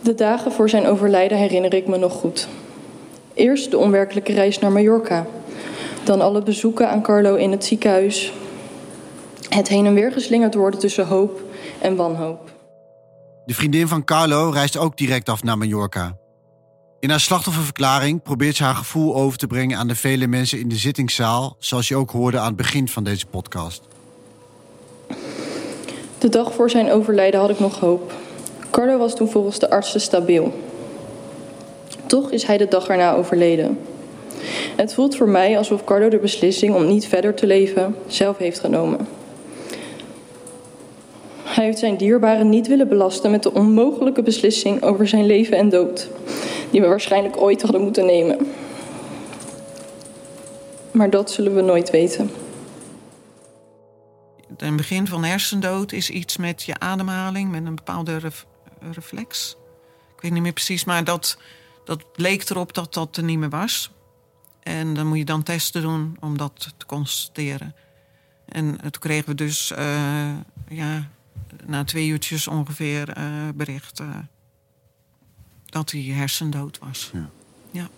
De 0.00 0.14
dagen 0.14 0.52
voor 0.52 0.68
zijn 0.68 0.86
overlijden 0.86 1.38
herinner 1.38 1.74
ik 1.74 1.86
me 1.86 1.96
nog 1.96 2.12
goed. 2.12 2.48
Eerst 3.34 3.70
de 3.70 3.78
onwerkelijke 3.78 4.32
reis 4.32 4.58
naar 4.58 4.72
Mallorca. 4.72 5.26
Dan 6.04 6.20
alle 6.20 6.42
bezoeken 6.42 6.88
aan 6.88 7.02
Carlo 7.02 7.34
in 7.34 7.50
het 7.50 7.64
ziekenhuis. 7.64 8.32
Het 9.48 9.68
heen 9.68 9.86
en 9.86 9.94
weer 9.94 10.12
geslingerd 10.12 10.54
worden 10.54 10.80
tussen 10.80 11.06
hoop 11.06 11.42
en 11.80 11.96
wanhoop. 11.96 12.50
De 13.46 13.54
vriendin 13.54 13.88
van 13.88 14.04
Carlo 14.04 14.50
reist 14.50 14.76
ook 14.76 14.96
direct 14.96 15.28
af 15.28 15.42
naar 15.42 15.58
Mallorca. 15.58 16.16
In 17.00 17.10
haar 17.10 17.20
slachtofferverklaring 17.20 18.22
probeert 18.22 18.56
ze 18.56 18.64
haar 18.64 18.74
gevoel 18.74 19.14
over 19.14 19.38
te 19.38 19.46
brengen 19.46 19.78
aan 19.78 19.88
de 19.88 19.94
vele 19.94 20.26
mensen 20.26 20.58
in 20.58 20.68
de 20.68 20.76
zittingszaal, 20.76 21.56
zoals 21.58 21.88
je 21.88 21.96
ook 21.96 22.10
hoorde 22.10 22.38
aan 22.38 22.46
het 22.46 22.56
begin 22.56 22.88
van 22.88 23.04
deze 23.04 23.26
podcast. 23.26 23.82
De 26.18 26.28
dag 26.28 26.52
voor 26.52 26.70
zijn 26.70 26.90
overlijden 26.90 27.40
had 27.40 27.50
ik 27.50 27.58
nog 27.58 27.80
hoop. 27.80 28.12
Carlo 28.70 28.98
was 28.98 29.16
toen 29.16 29.30
volgens 29.30 29.58
de 29.58 29.70
artsen 29.70 30.00
stabiel. 30.00 30.62
Toch 32.06 32.30
is 32.30 32.44
hij 32.44 32.56
de 32.56 32.68
dag 32.68 32.88
erna 32.88 33.14
overleden. 33.14 33.78
Het 34.76 34.94
voelt 34.94 35.16
voor 35.16 35.28
mij 35.28 35.58
alsof 35.58 35.84
Carlo 35.84 36.08
de 36.08 36.18
beslissing 36.18 36.74
om 36.74 36.86
niet 36.86 37.06
verder 37.06 37.34
te 37.34 37.46
leven 37.46 37.96
zelf 38.06 38.38
heeft 38.38 38.60
genomen. 38.60 39.06
Hij 41.62 41.70
heeft 41.70 41.82
zijn 41.82 41.96
dierbaren 41.96 42.48
niet 42.48 42.66
willen 42.66 42.88
belasten 42.88 43.30
met 43.30 43.42
de 43.42 43.52
onmogelijke 43.52 44.22
beslissing 44.22 44.82
over 44.82 45.08
zijn 45.08 45.26
leven 45.26 45.56
en 45.56 45.68
dood, 45.68 46.08
die 46.70 46.80
we 46.80 46.86
waarschijnlijk 46.86 47.36
ooit 47.36 47.62
hadden 47.62 47.80
moeten 47.80 48.06
nemen. 48.06 48.38
Maar 50.90 51.10
dat 51.10 51.30
zullen 51.30 51.54
we 51.54 51.60
nooit 51.60 51.90
weten. 51.90 52.30
Het 54.56 54.76
begin 54.76 55.06
van 55.06 55.24
hersendood 55.24 55.92
is 55.92 56.10
iets 56.10 56.36
met 56.36 56.62
je 56.62 56.78
ademhaling, 56.78 57.50
met 57.50 57.66
een 57.66 57.74
bepaalde 57.74 58.16
ref- 58.16 58.46
reflex. 58.92 59.56
Ik 60.16 60.22
weet 60.22 60.32
niet 60.32 60.42
meer 60.42 60.52
precies, 60.52 60.84
maar 60.84 61.04
dat, 61.04 61.38
dat 61.84 62.04
leek 62.14 62.50
erop 62.50 62.74
dat 62.74 62.94
dat 62.94 63.16
er 63.16 63.24
niet 63.24 63.38
meer 63.38 63.50
was. 63.50 63.90
En 64.62 64.94
dan 64.94 65.06
moet 65.06 65.18
je 65.18 65.24
dan 65.24 65.42
testen 65.42 65.82
doen 65.82 66.16
om 66.20 66.38
dat 66.38 66.72
te 66.76 66.86
constateren. 66.86 67.74
En 68.48 68.76
toen 68.80 69.00
kregen 69.00 69.28
we 69.28 69.34
dus 69.34 69.72
eh, 69.72 70.36
ja, 70.68 71.10
na 71.66 71.84
twee 71.84 72.08
uurtjes 72.08 72.48
ongeveer 72.48 73.08
eh, 73.08 73.24
bericht 73.54 74.00
eh, 74.00 74.06
dat 75.64 75.90
hij 75.90 76.00
hersendood 76.00 76.78
was. 76.78 77.10
Ja. 77.12 77.28
ja. 77.70 77.88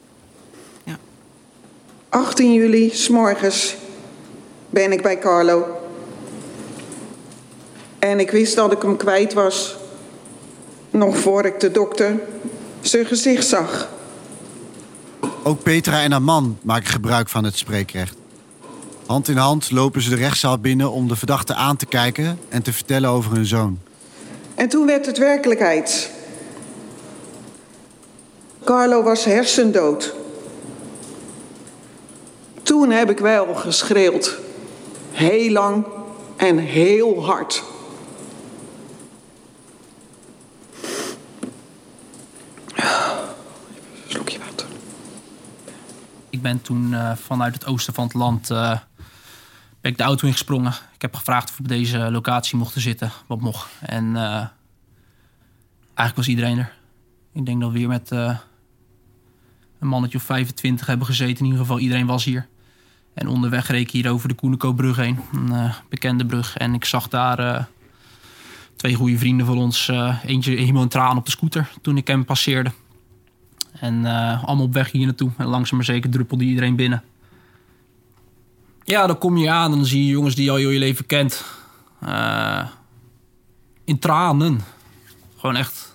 18 2.09 2.53
juli, 2.53 2.91
s'morgens, 2.91 3.77
ben 4.71 4.93
ik 4.93 5.03
bij 5.03 5.19
Carlo. 5.19 5.79
En 7.99 8.21
ik 8.21 8.31
wist 8.31 8.57
dat 8.57 8.73
ik 8.73 8.83
hem 8.83 8.97
kwijt 8.97 9.33
was. 9.33 9.77
Nog 10.91 11.19
voor 11.19 11.45
ik 11.45 11.61
de 11.61 11.71
dokter 11.71 12.21
zijn 12.81 13.07
gezicht 13.07 13.47
zag. 13.47 13.89
Ook 15.43 15.63
Petra 15.63 16.03
en 16.03 16.11
haar 16.11 16.23
man 16.23 16.59
maken 16.63 16.89
gebruik 16.89 17.29
van 17.29 17.45
het 17.45 17.57
spreekrecht. 17.57 18.17
Hand 19.07 19.29
in 19.29 19.37
hand 19.37 19.71
lopen 19.71 20.03
ze 20.03 20.11
de 20.11 20.17
rechtszaal 20.17 20.59
binnen 20.59 20.91
om 20.91 21.09
de 21.09 21.17
verdachte 21.17 21.55
aan 21.55 21.77
te 21.77 21.87
kijken 21.87 22.39
en 22.49 22.63
te 22.63 22.73
vertellen 22.73 23.11
over 23.11 23.33
hun 23.33 23.47
zoon. 23.47 23.79
En 24.55 24.69
toen 24.69 24.87
werd 24.87 25.07
het 25.07 25.19
werkelijkheid. 25.19 26.11
Carlo 28.65 29.03
was 29.03 29.25
hersendood. 29.25 30.15
Toen 32.63 32.91
heb 32.91 33.11
ik 33.11 33.19
wel 33.19 33.55
geschreeuwd. 33.55 34.39
Heel 35.13 35.51
lang 35.51 35.87
en 36.37 36.59
heel 36.59 37.25
hard. 37.25 37.63
Slokje 44.07 44.39
water. 44.39 44.67
Ik 46.31 46.43
ben 46.43 46.63
toen 46.63 46.95
eh, 46.95 47.13
vanuit 47.17 47.55
het 47.55 47.67
oosten 47.67 47.95
van 47.95 48.05
het 48.05 48.15
land 48.15 48.51
eh, 48.51 48.79
ben 49.85 49.93
ik 49.93 49.99
de 49.99 50.05
auto 50.05 50.27
ingesprongen. 50.27 50.73
Ik 50.95 51.03
heb 51.03 51.15
gevraagd 51.15 51.49
of 51.49 51.57
we 51.57 51.63
op 51.63 51.69
deze 51.69 52.11
locatie 52.11 52.57
mochten 52.59 52.81
zitten, 52.81 53.13
wat 53.27 53.41
mocht. 53.41 53.71
En 53.81 54.17
eh, 54.17 54.47
eigenlijk 55.85 56.17
was 56.17 56.29
iedereen 56.29 56.59
er. 56.59 56.73
Ik 57.33 57.47
denk 57.47 57.61
dat 57.61 57.73
we 57.73 57.79
hier 57.79 57.89
met 57.89 58.11
eh, 58.11 58.39
een 59.79 59.89
mannetje 59.89 60.19
of 60.19 60.25
25 60.25 60.87
hebben 60.87 61.07
gezeten. 61.07 61.39
In 61.39 61.45
ieder 61.45 61.61
geval, 61.61 61.79
iedereen 61.79 62.07
was 62.07 62.25
hier. 62.25 62.47
En 63.15 63.29
onderweg 63.29 63.69
reed 63.69 63.81
ik 63.81 63.91
hier 63.91 64.11
over 64.11 64.29
de 64.29 64.35
Koenikoopbrug 64.35 64.97
heen. 64.97 65.19
Een 65.33 65.53
eh, 65.53 65.75
bekende 65.89 66.27
brug. 66.27 66.57
En 66.57 66.75
ik 66.75 66.85
zag 66.85 67.09
daar 67.09 67.69
twee 68.77 68.95
goede 68.95 69.19
vrienden 69.19 69.47
van 69.47 69.59
ons. 69.59 69.89
eentje 70.25 70.57
helemaal 70.57 70.83
een 70.83 70.89
traan 70.89 71.17
op 71.17 71.25
de 71.25 71.31
scooter 71.31 71.71
toen 71.83 71.97
ik 71.97 72.07
hem 72.07 72.25
passeerde. 72.25 72.73
En 73.81 74.05
allemaal 74.45 74.67
op 74.67 74.73
weg 74.73 74.91
hier 74.91 75.07
naartoe. 75.07 75.31
En 75.37 75.47
langzaam 75.47 75.77
maar 75.77 75.87
zeker 75.87 76.11
druppelde 76.11 76.45
iedereen 76.45 76.77
binnen. 76.77 77.03
Ja, 78.85 79.07
dan 79.07 79.19
kom 79.19 79.37
je 79.37 79.51
aan 79.51 79.71
en 79.71 79.77
dan 79.77 79.87
zie 79.87 80.05
je 80.05 80.11
jongens 80.11 80.35
die 80.35 80.45
je 80.45 80.51
al 80.51 80.57
heel 80.57 80.71
je 80.71 80.79
leven 80.79 81.07
kent. 81.07 81.45
eh, 82.01 82.67
in 83.85 83.99
tranen. 83.99 84.61
Gewoon 85.37 85.57
echt. 85.57 85.93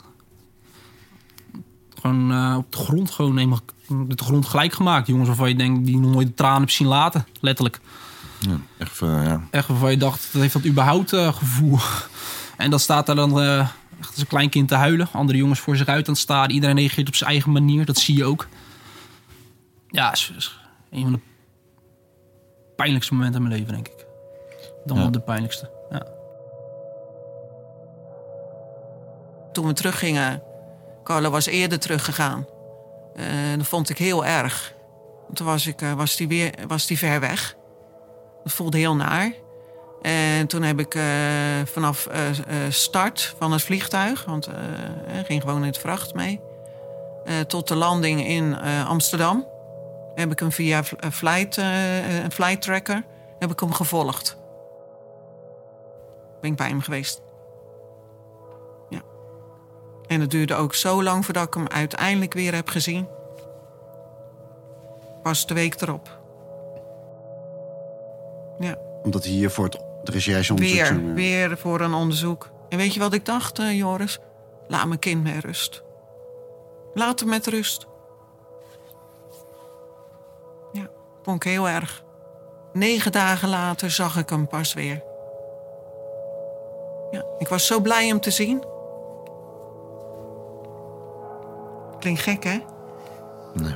Gewoon 2.02 2.32
eh, 2.32 2.56
op 2.58 2.71
de 2.71 2.78
grond, 2.78 3.12
gewoon 3.12 3.38
helemaal 3.38 3.60
de 3.88 4.23
grond 4.23 4.45
gelijk 4.45 4.73
gemaakt. 4.73 5.08
Jongens 5.08 5.28
waarvan 5.28 5.49
je 5.49 5.56
denkt 5.56 5.86
die 5.86 5.97
nog 5.97 6.12
nooit 6.12 6.28
de 6.28 6.34
tranen 6.34 6.60
hebt 6.60 6.71
zien 6.71 6.88
laten. 6.88 7.25
Letterlijk. 7.39 7.80
Ja, 8.39 8.58
echt, 8.78 9.02
eh, 9.02 9.25
ja. 9.25 9.41
Echt 9.52 9.67
waarvan 9.67 9.91
je 9.91 9.97
dacht, 9.97 10.30
dat 10.32 10.41
heeft 10.41 10.54
dat 10.54 10.65
überhaupt 10.65 11.10
gevoel. 11.15 11.78
En 12.58 12.69
dan 12.69 12.80
staat 12.80 13.06
daar 13.06 13.15
dan 13.15 13.39
echt 13.99 14.10
als 14.10 14.17
een 14.17 14.28
klein 14.28 14.49
kind 14.49 14.67
te 14.67 14.75
huilen. 14.75 15.08
Andere 15.12 15.38
jongens 15.38 15.60
voor 15.60 15.75
zich 15.78 15.88
uit 15.88 16.08
aan 16.08 16.13
het 16.13 16.21
staan. 16.21 16.49
Iedereen 16.49 16.75
reageert 16.78 17.08
op 17.08 17.15
zijn 17.15 17.30
eigen 17.30 17.52
manier. 17.52 17.86
Dat 17.86 17.97
zie 17.97 18.17
je 18.17 18.25
ook. 18.25 18.47
Ja, 19.88 20.12
is, 20.12 20.34
is 20.38 20.60
een 20.91 21.02
van 21.02 21.12
de 21.12 21.19
pijnlijkste 22.81 23.13
momenten 23.13 23.41
in 23.41 23.47
mijn 23.47 23.59
leven, 23.59 23.73
denk 23.73 23.87
ik. 23.87 24.05
Dan 24.85 24.95
Ja. 24.97 25.01
wel 25.01 25.11
de 25.11 25.19
pijnlijkste. 25.19 25.69
Ja. 25.89 26.05
Toen 29.51 29.67
we 29.67 29.73
teruggingen, 29.73 30.43
Carlo 31.03 31.29
was 31.29 31.45
eerder 31.45 31.79
teruggegaan. 31.79 32.47
Eh 33.15 33.25
dat 33.57 33.67
vond 33.67 33.89
ik 33.89 33.97
heel 33.97 34.25
erg. 34.25 34.73
Want 35.23 35.35
Toen 35.37 35.47
was, 35.47 35.67
ik, 35.67 35.81
eh, 35.81 35.93
was, 35.93 36.15
die 36.15 36.27
weer, 36.27 36.53
was 36.67 36.87
die 36.87 36.97
ver 36.97 37.19
weg. 37.19 37.55
Dat 38.43 38.53
voelde 38.53 38.77
heel 38.77 38.95
naar. 38.95 39.33
En 40.01 40.47
toen 40.47 40.61
heb 40.63 40.79
ik 40.79 40.95
eh, 40.95 41.03
vanaf 41.65 42.05
eh, 42.05 42.29
eh, 42.29 42.35
start 42.69 43.35
van 43.37 43.51
het 43.51 43.61
vliegtuig... 43.61 44.25
want 44.25 44.47
eh, 44.47 44.53
hij 45.07 45.23
ging 45.23 45.41
gewoon 45.41 45.61
in 45.61 45.67
het 45.67 45.77
vracht 45.77 46.13
mee... 46.13 46.41
eh, 47.25 47.39
tot 47.39 47.67
de 47.67 47.75
landing 47.75 48.27
in 48.27 48.55
eh, 48.55 48.89
Amsterdam... 48.89 49.47
heb 50.19 50.32
ik 50.32 50.39
hem 50.39 50.51
via 50.51 50.84
flight, 51.12 51.58
eh, 51.58 52.23
een 52.23 52.32
flight 52.32 52.62
tracker 52.62 53.05
heb 53.39 53.51
ik 53.51 53.60
hem 53.60 53.71
gevolgd. 53.71 54.38
Ben 56.41 56.51
ik 56.51 56.58
bij 56.58 56.67
hem 56.67 56.82
geweest. 56.82 57.21
En 60.10 60.21
het 60.21 60.32
duurde 60.32 60.55
ook 60.55 60.75
zo 60.75 61.03
lang 61.03 61.25
voordat 61.25 61.47
ik 61.47 61.53
hem 61.53 61.67
uiteindelijk 61.67 62.34
weer 62.34 62.53
heb 62.53 62.69
gezien. 62.69 63.08
Pas 65.23 65.47
de 65.47 65.53
week 65.53 65.82
erop. 65.82 66.19
Ja, 68.60 68.77
Omdat 69.03 69.23
hij 69.23 69.34
hier 69.34 69.49
voor 69.49 69.65
het 69.65 69.84
de 70.03 70.12
rechercheonderzoek... 70.12 70.77
weer, 70.77 71.10
eh, 71.10 71.13
weer 71.13 71.58
voor 71.58 71.82
een 71.82 71.93
onderzoek. 71.93 72.49
En 72.69 72.77
weet 72.77 72.93
je 72.93 72.99
wat 72.99 73.13
ik 73.13 73.25
dacht, 73.25 73.60
eh, 73.60 73.77
Joris? 73.77 74.19
Laat 74.67 74.88
mijn 74.88 74.99
kind 74.99 75.23
met 75.23 75.43
rust. 75.43 75.84
Laat 76.93 77.19
hem 77.19 77.29
met 77.29 77.47
rust. 77.47 77.88
Vond 81.29 81.45
ik 81.45 81.51
heel 81.51 81.69
erg. 81.69 82.03
Negen 82.73 83.11
dagen 83.11 83.49
later 83.49 83.91
zag 83.91 84.17
ik 84.17 84.29
hem 84.29 84.47
pas 84.47 84.73
weer. 84.73 85.03
Ja, 87.11 87.23
ik 87.37 87.47
was 87.47 87.65
zo 87.65 87.79
blij 87.79 88.07
hem 88.07 88.19
te 88.19 88.31
zien. 88.31 88.63
Klinkt 91.99 92.21
gek, 92.21 92.43
hè? 92.43 92.59
Nee. 93.53 93.75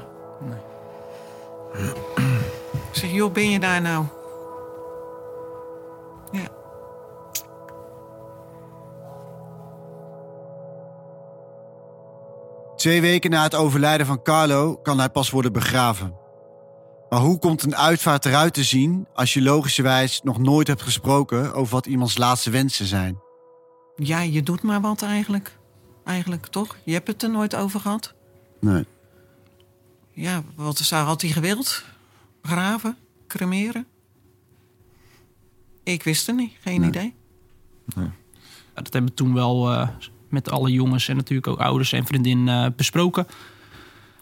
Dus 2.90 3.00
zeg, 3.00 3.12
joh, 3.12 3.34
ben 3.34 3.50
je 3.50 3.60
daar 3.60 3.82
nou? 3.82 4.06
Ja. 6.32 6.48
Twee 12.76 13.02
weken 13.02 13.30
na 13.30 13.44
het 13.44 13.56
overlijden 13.56 14.06
van 14.06 14.22
Carlo 14.22 14.76
kan 14.76 14.98
hij 14.98 15.10
pas 15.10 15.30
worden 15.30 15.54
begraven. 15.54 16.23
Maar 17.14 17.22
hoe 17.22 17.40
komt 17.40 17.64
een 17.64 17.76
uitvaart 17.76 18.26
eruit 18.26 18.54
te 18.54 18.64
zien 18.64 19.08
als 19.14 19.34
je 19.34 19.42
logischerwijs 19.42 20.22
nog 20.24 20.38
nooit 20.38 20.68
hebt 20.68 20.82
gesproken 20.82 21.54
over 21.54 21.74
wat 21.74 21.86
iemands 21.86 22.18
laatste 22.18 22.50
wensen 22.50 22.86
zijn? 22.86 23.18
ja, 23.96 24.22
je 24.22 24.44
doet 24.44 24.62
maar 24.62 24.82
wat 24.82 25.02
eigenlijk. 25.02 25.58
Eigenlijk, 26.06 26.46
toch? 26.48 26.76
Je 26.84 26.94
hebt 26.94 27.08
het 27.08 27.24
er 27.24 27.30
nooit 27.30 27.56
over 27.56 27.80
gehad. 27.80 28.14
Nee. 28.60 28.86
Ja, 30.12 30.44
wat 30.56 30.78
zou, 30.78 31.06
had 31.06 31.22
hij 31.22 31.32
gewild? 31.32 31.84
Graven? 32.42 32.98
Cremeren? 33.28 33.86
Ik 35.84 36.04
wist 36.04 36.28
het 36.28 36.36
niet, 36.36 36.54
geen 36.62 36.80
Nee. 36.80 36.90
idee. 36.90 37.14
Ja, 37.96 38.12
dat 38.74 38.94
hebben 38.94 39.12
we 39.12 39.18
toen 39.18 39.34
wel 39.34 39.72
eh, 39.72 39.88
met 40.30 40.52
alle 40.52 40.72
jongens 40.72 41.08
en 41.08 41.16
natuurlijk 41.16 41.48
ook 41.48 41.60
ouders 41.60 41.92
en 41.92 42.06
vriendinnen 42.06 42.66
eh, 42.66 42.72
besproken. 42.76 43.28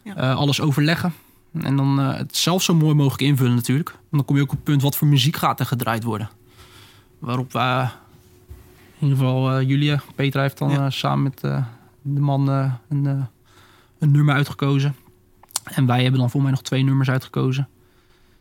Ja. 0.03 0.15
Eh, 0.15 0.35
alles 0.35 0.61
overleggen. 0.61 1.13
En 1.53 1.75
dan 1.75 1.99
eh, 1.99 2.17
het 2.17 2.37
zelf 2.37 2.63
zo 2.63 2.73
mooi 2.75 2.95
mogelijk 2.95 3.21
invullen 3.21 3.55
natuurlijk. 3.55 3.89
Want 3.89 4.01
dan 4.09 4.25
kom 4.25 4.35
je 4.35 4.41
ook 4.41 4.49
op 4.51 4.55
het 4.55 4.63
punt 4.63 4.81
wat 4.81 4.95
voor 4.95 5.07
muziek 5.07 5.35
gaat 5.35 5.59
er 5.59 5.65
gedraaid 5.65 6.03
worden. 6.03 6.29
Waarop 7.19 7.51
we, 7.51 7.59
eh, 7.59 7.89
in 8.99 9.07
ieder 9.07 9.17
geval 9.17 9.51
eh, 9.51 9.67
Julia, 9.67 10.01
Petra 10.15 10.41
heeft 10.41 10.57
dan 10.57 10.69
Ja. 10.69 10.85
eh, 10.85 10.91
samen 10.91 11.23
met 11.23 11.43
eh, 11.43 11.65
de 12.01 12.19
man 12.19 12.49
eh, 12.49 12.73
een, 12.89 13.07
eh, 13.07 13.23
een 13.99 14.11
nummer 14.11 14.35
uitgekozen. 14.35 14.95
En 15.63 15.85
wij 15.85 16.01
hebben 16.01 16.19
dan 16.19 16.29
voor 16.29 16.41
mij 16.41 16.51
nog 16.51 16.61
twee 16.61 16.83
nummers 16.83 17.09
uitgekozen. 17.09 17.67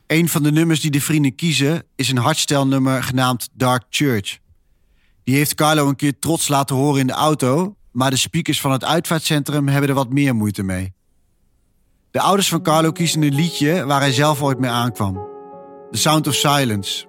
Een 0.07 0.29
van 0.29 0.43
de 0.43 0.53
nummers 0.53 0.81
die 0.81 0.91
de 0.91 1.01
vrienden 1.01 1.35
kiezen 1.35 1.83
is 1.97 2.09
een 2.11 2.17
hardstyle-nummer 2.19 3.03
genaamd 3.03 3.49
Dark 3.53 3.85
Church. 3.91 4.39
Die 5.25 5.35
heeft 5.35 5.55
Carlo 5.55 5.89
een 5.89 5.97
keer 5.97 6.19
trots 6.19 6.49
laten 6.49 6.77
horen 6.77 7.01
in 7.01 7.07
de 7.07 7.13
auto, 7.13 7.77
maar 7.93 8.11
de 8.11 8.17
speakers 8.17 8.61
van 8.61 8.73
het 8.73 8.85
uitvaartcentrum 8.85 9.69
hebben 9.69 9.89
er 9.89 9.95
wat 9.95 10.11
meer 10.13 10.35
moeite 10.35 10.63
mee. 10.63 10.93
De 12.11 12.21
ouders 12.21 12.49
van 12.49 12.63
Carlo 12.63 12.93
kiezen 12.93 13.23
een 13.23 13.35
liedje 13.35 13.85
waar 13.85 14.01
hij 14.01 14.13
zelf 14.13 14.43
ooit 14.43 14.59
mee 14.59 14.71
aankwam. 14.71 15.15
The 15.91 15.99
Sound 15.99 16.27
of 16.27 16.35
Silence. 16.35 17.07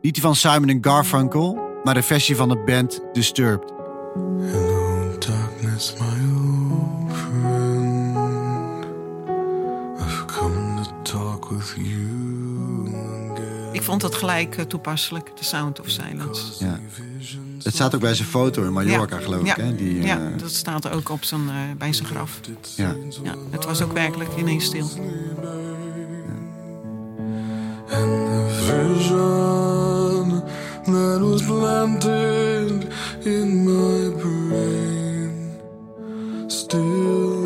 Niet 0.00 0.14
die 0.14 0.22
van 0.22 0.36
Simon 0.36 0.78
Garfunkel, 0.80 1.58
maar 1.84 1.94
de 1.94 2.02
versie 2.02 2.36
van 2.36 2.48
de 2.48 2.62
band 2.66 3.00
Disturbed. 3.12 3.72
Hello, 4.40 5.18
darkness, 5.18 5.94
my 5.98 6.06
old 6.34 7.12
friend. 7.12 8.86
I've 10.00 10.24
come 10.24 10.82
to 10.82 11.02
talk 11.02 11.50
with 11.50 11.74
you 11.76 12.88
again. 13.32 13.72
Ik 13.72 13.82
vond 13.82 14.02
het 14.02 14.14
gelijk 14.14 14.56
eh, 14.56 14.64
toepasselijk, 14.64 15.28
The 15.28 15.44
Sound 15.44 15.80
of 15.80 15.88
Silence. 15.88 16.64
Ja. 16.64 16.78
Het 17.62 17.74
staat 17.74 17.94
ook 17.94 18.00
bij 18.00 18.14
zijn 18.14 18.28
foto 18.28 18.62
in 18.62 18.72
Mallorca, 18.72 19.18
geloof 19.18 19.46
ja. 19.46 19.56
ik. 19.56 19.62
Hè? 19.64 19.74
Die, 19.74 20.02
ja, 20.02 20.18
eh, 20.18 20.38
dat 20.38 20.52
staat 20.52 20.90
ook 20.90 21.08
op 21.08 21.24
zijn, 21.24 21.48
eh, 21.48 21.54
bij 21.78 21.92
zijn 21.92 22.08
graf. 22.08 22.40
ja. 22.76 22.96
Ja, 23.22 23.34
het 23.50 23.64
was 23.64 23.82
ook 23.82 23.92
werkelijk 23.92 24.30
ineens 24.38 24.64
stil. 24.64 24.90
And 27.92 28.26
the 28.26 28.46
vision 28.66 30.42
that 30.84 31.20
was 31.20 31.42
planted 31.42 32.86
in 33.24 33.64
my 33.64 34.10
brain 34.10 35.56
still 36.46 37.39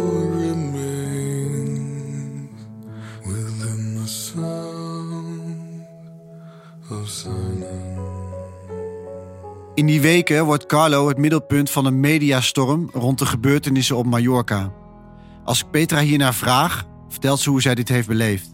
In 9.74 9.86
die 9.86 10.00
weken 10.00 10.44
wordt 10.44 10.66
Carlo 10.66 11.08
het 11.08 11.18
middelpunt 11.18 11.70
van 11.70 11.86
een 11.86 12.00
mediastorm 12.00 12.90
rond 12.92 13.18
de 13.18 13.26
gebeurtenissen 13.26 13.96
op 13.96 14.06
Mallorca. 14.06 14.72
Als 15.44 15.60
ik 15.62 15.70
Petra 15.70 16.00
hiernaar 16.00 16.34
vraag, 16.34 16.86
vertelt 17.08 17.40
ze 17.40 17.50
hoe 17.50 17.62
zij 17.62 17.74
dit 17.74 17.88
heeft 17.88 18.08
beleefd. 18.08 18.52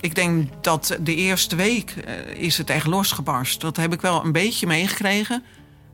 Ik 0.00 0.14
denk 0.14 0.62
dat 0.62 0.98
de 1.00 1.14
eerste 1.14 1.56
week 1.56 1.90
eh, 1.90 2.42
is 2.42 2.58
het 2.58 2.70
echt 2.70 2.86
losgebarst. 2.86 3.60
Dat 3.60 3.76
heb 3.76 3.92
ik 3.92 4.00
wel 4.00 4.24
een 4.24 4.32
beetje 4.32 4.66
meegekregen. 4.66 5.44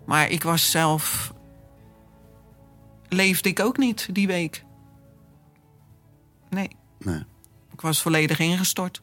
Maar 0.07 0.31
ik 0.31 0.43
was 0.43 0.71
zelf... 0.71 1.35
Leefde 3.09 3.49
ik 3.49 3.61
ook 3.61 3.77
niet 3.77 4.09
die 4.13 4.27
week. 4.27 4.65
Nee, 6.51 6.69
Nee. 6.99 7.23
ik 7.73 7.81
was 7.81 8.03
volledig 8.03 8.39
ingestort. 8.39 9.03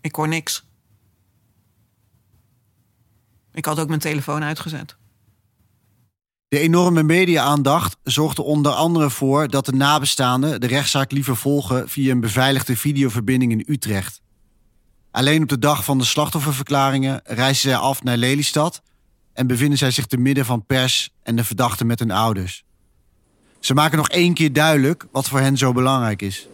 Ik 0.00 0.14
hoor 0.14 0.28
niks. 0.28 0.65
Ik 3.56 3.64
had 3.64 3.80
ook 3.80 3.88
mijn 3.88 4.00
telefoon 4.00 4.42
uitgezet. 4.42 4.96
De 6.48 6.58
enorme 6.58 7.02
media-aandacht 7.02 7.96
zorgt 8.02 8.38
er 8.38 8.44
onder 8.44 8.72
andere 8.72 9.10
voor 9.10 9.48
dat 9.48 9.66
de 9.66 9.72
nabestaanden 9.72 10.60
de 10.60 10.66
rechtszaak 10.66 11.12
liever 11.12 11.36
volgen 11.36 11.88
via 11.88 12.12
een 12.12 12.20
beveiligde 12.20 12.76
videoverbinding 12.76 13.52
in 13.52 13.64
Utrecht. 13.66 14.20
Alleen 15.10 15.42
op 15.42 15.48
de 15.48 15.58
dag 15.58 15.84
van 15.84 15.98
de 15.98 16.04
slachtofferverklaringen 16.04 17.20
reizen 17.24 17.70
zij 17.70 17.78
af 17.78 18.02
naar 18.02 18.16
Lelystad 18.16 18.82
en 19.32 19.46
bevinden 19.46 19.78
zij 19.78 19.90
zich 19.90 20.06
te 20.06 20.16
midden 20.16 20.44
van 20.44 20.66
pers 20.66 21.10
en 21.22 21.36
de 21.36 21.44
verdachten 21.44 21.86
met 21.86 21.98
hun 21.98 22.10
ouders. 22.10 22.64
Ze 23.60 23.74
maken 23.74 23.96
nog 23.96 24.08
één 24.08 24.34
keer 24.34 24.52
duidelijk 24.52 25.06
wat 25.12 25.28
voor 25.28 25.40
hen 25.40 25.56
zo 25.56 25.72
belangrijk 25.72 26.22
is. 26.22 26.48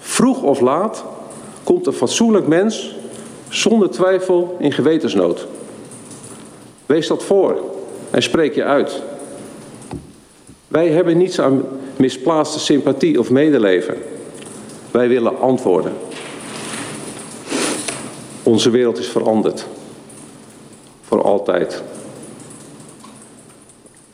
Vroeg 0.00 0.42
of 0.42 0.60
laat 0.60 1.04
komt 1.64 1.86
een 1.86 1.92
fatsoenlijk 1.92 2.46
mens 2.46 2.94
zonder 3.48 3.90
twijfel 3.90 4.56
in 4.60 4.72
gewetensnood. 4.72 5.46
Wees 6.86 7.06
dat 7.06 7.22
voor 7.22 7.60
en 8.10 8.22
spreek 8.22 8.54
je 8.54 8.64
uit. 8.64 9.02
Wij 10.68 10.88
hebben 10.88 11.18
niets 11.18 11.40
aan 11.40 11.62
misplaatste 11.96 12.58
sympathie 12.60 13.18
of 13.18 13.30
medeleven. 13.30 13.96
Wij 14.90 15.08
willen 15.08 15.38
antwoorden. 15.40 15.92
Onze 18.42 18.70
wereld 18.70 18.98
is 18.98 19.08
veranderd. 19.08 19.66
Voor 21.02 21.22
altijd. 21.22 21.82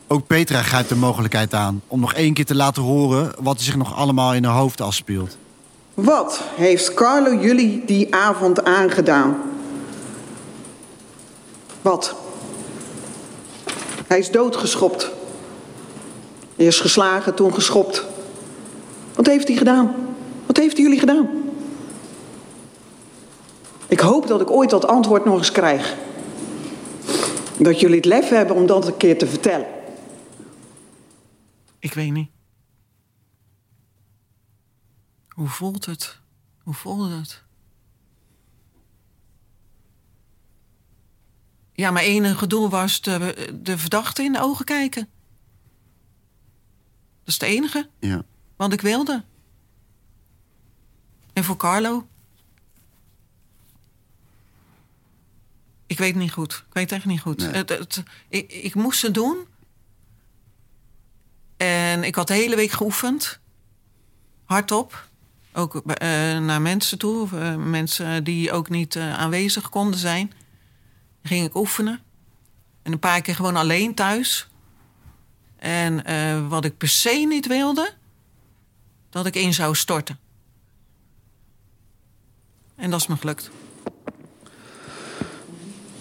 Ook 0.06 0.26
Petra 0.26 0.62
grijpt 0.62 0.88
de 0.88 0.96
mogelijkheid 0.96 1.54
aan 1.54 1.82
om 1.86 2.00
nog 2.00 2.14
één 2.14 2.34
keer 2.34 2.44
te 2.44 2.54
laten 2.54 2.82
horen 2.82 3.32
wat 3.40 3.56
er 3.56 3.62
zich 3.62 3.76
nog 3.76 3.96
allemaal 3.96 4.34
in 4.34 4.44
haar 4.44 4.56
hoofd 4.56 4.80
afspeelt. 4.80 5.36
Wat 5.94 6.40
heeft 6.54 6.94
Carlo 6.94 7.34
jullie 7.34 7.82
die 7.84 8.14
avond 8.14 8.64
aangedaan? 8.64 9.36
Wat? 11.82 12.14
Hij 14.08 14.18
is 14.18 14.30
doodgeschopt. 14.30 15.10
Eerst 16.56 16.80
geslagen, 16.80 17.34
toen 17.34 17.54
geschopt. 17.54 18.04
Wat 19.14 19.26
heeft 19.26 19.48
hij 19.48 19.56
gedaan? 19.56 19.94
Wat 20.46 20.56
heeft 20.56 20.76
jullie 20.76 20.98
gedaan? 20.98 21.28
Ik 23.88 24.00
hoop 24.00 24.26
dat 24.26 24.40
ik 24.40 24.50
ooit 24.50 24.70
dat 24.70 24.86
antwoord 24.86 25.24
nog 25.24 25.38
eens 25.38 25.52
krijg. 25.52 25.96
Dat 27.58 27.80
jullie 27.80 27.96
het 27.96 28.04
lef 28.04 28.28
hebben 28.28 28.56
om 28.56 28.66
dat 28.66 28.86
een 28.86 28.96
keer 28.96 29.18
te 29.18 29.26
vertellen. 29.26 29.66
Ik 31.78 31.94
weet 31.94 32.12
niet. 32.12 32.30
Hoe 35.28 35.48
voelt 35.48 35.84
het? 35.84 36.18
Hoe 36.62 36.74
voelde 36.74 37.14
het? 37.14 37.42
Ja, 41.78 41.90
mijn 41.90 42.06
enige 42.06 42.46
doel 42.46 42.68
was 42.70 43.00
de, 43.00 43.48
de 43.62 43.78
verdachte 43.78 44.22
in 44.22 44.32
de 44.32 44.40
ogen 44.40 44.64
kijken. 44.64 45.08
Dat 47.18 47.26
is 47.26 47.34
het 47.34 47.42
enige 47.42 47.88
Ja. 48.00 48.22
wat 48.56 48.72
ik 48.72 48.80
wilde. 48.80 49.24
En 51.32 51.44
voor 51.44 51.56
Carlo? 51.56 52.08
Ik 55.86 55.98
weet 55.98 56.14
niet 56.14 56.32
goed. 56.32 56.52
Ik 56.68 56.74
weet 56.74 56.92
echt 56.92 57.04
niet 57.04 57.20
goed. 57.20 57.38
Nee. 57.38 57.50
Het, 57.50 57.68
het, 57.68 58.02
ik, 58.28 58.52
ik 58.52 58.74
moest 58.74 59.02
het 59.02 59.14
doen. 59.14 59.36
En 61.56 62.04
ik 62.04 62.14
had 62.14 62.26
de 62.26 62.34
hele 62.34 62.56
week 62.56 62.70
geoefend. 62.70 63.40
Hardop. 64.44 65.08
Ook 65.52 65.74
eh, 65.76 66.08
naar 66.38 66.62
mensen 66.62 66.98
toe. 66.98 67.28
eh, 67.38 67.56
mensen 67.56 68.24
die 68.24 68.52
ook 68.52 68.68
niet 68.68 68.96
eh, 68.96 69.18
aanwezig 69.18 69.68
konden 69.68 70.00
zijn. 70.00 70.32
Ging 71.28 71.46
ik 71.46 71.56
oefenen. 71.56 72.00
En 72.82 72.92
een 72.92 72.98
paar 72.98 73.20
keer 73.20 73.34
gewoon 73.34 73.56
alleen 73.56 73.94
thuis. 73.94 74.48
En 75.56 76.04
eh, 76.04 76.48
wat 76.48 76.64
ik 76.64 76.76
per 76.76 76.88
se 76.88 77.24
niet 77.28 77.46
wilde... 77.46 77.90
dat 79.10 79.26
ik 79.26 79.34
in 79.34 79.54
zou 79.54 79.74
storten. 79.74 80.18
En 82.76 82.90
dat 82.90 83.00
is 83.00 83.06
me 83.06 83.16
gelukt. 83.16 83.50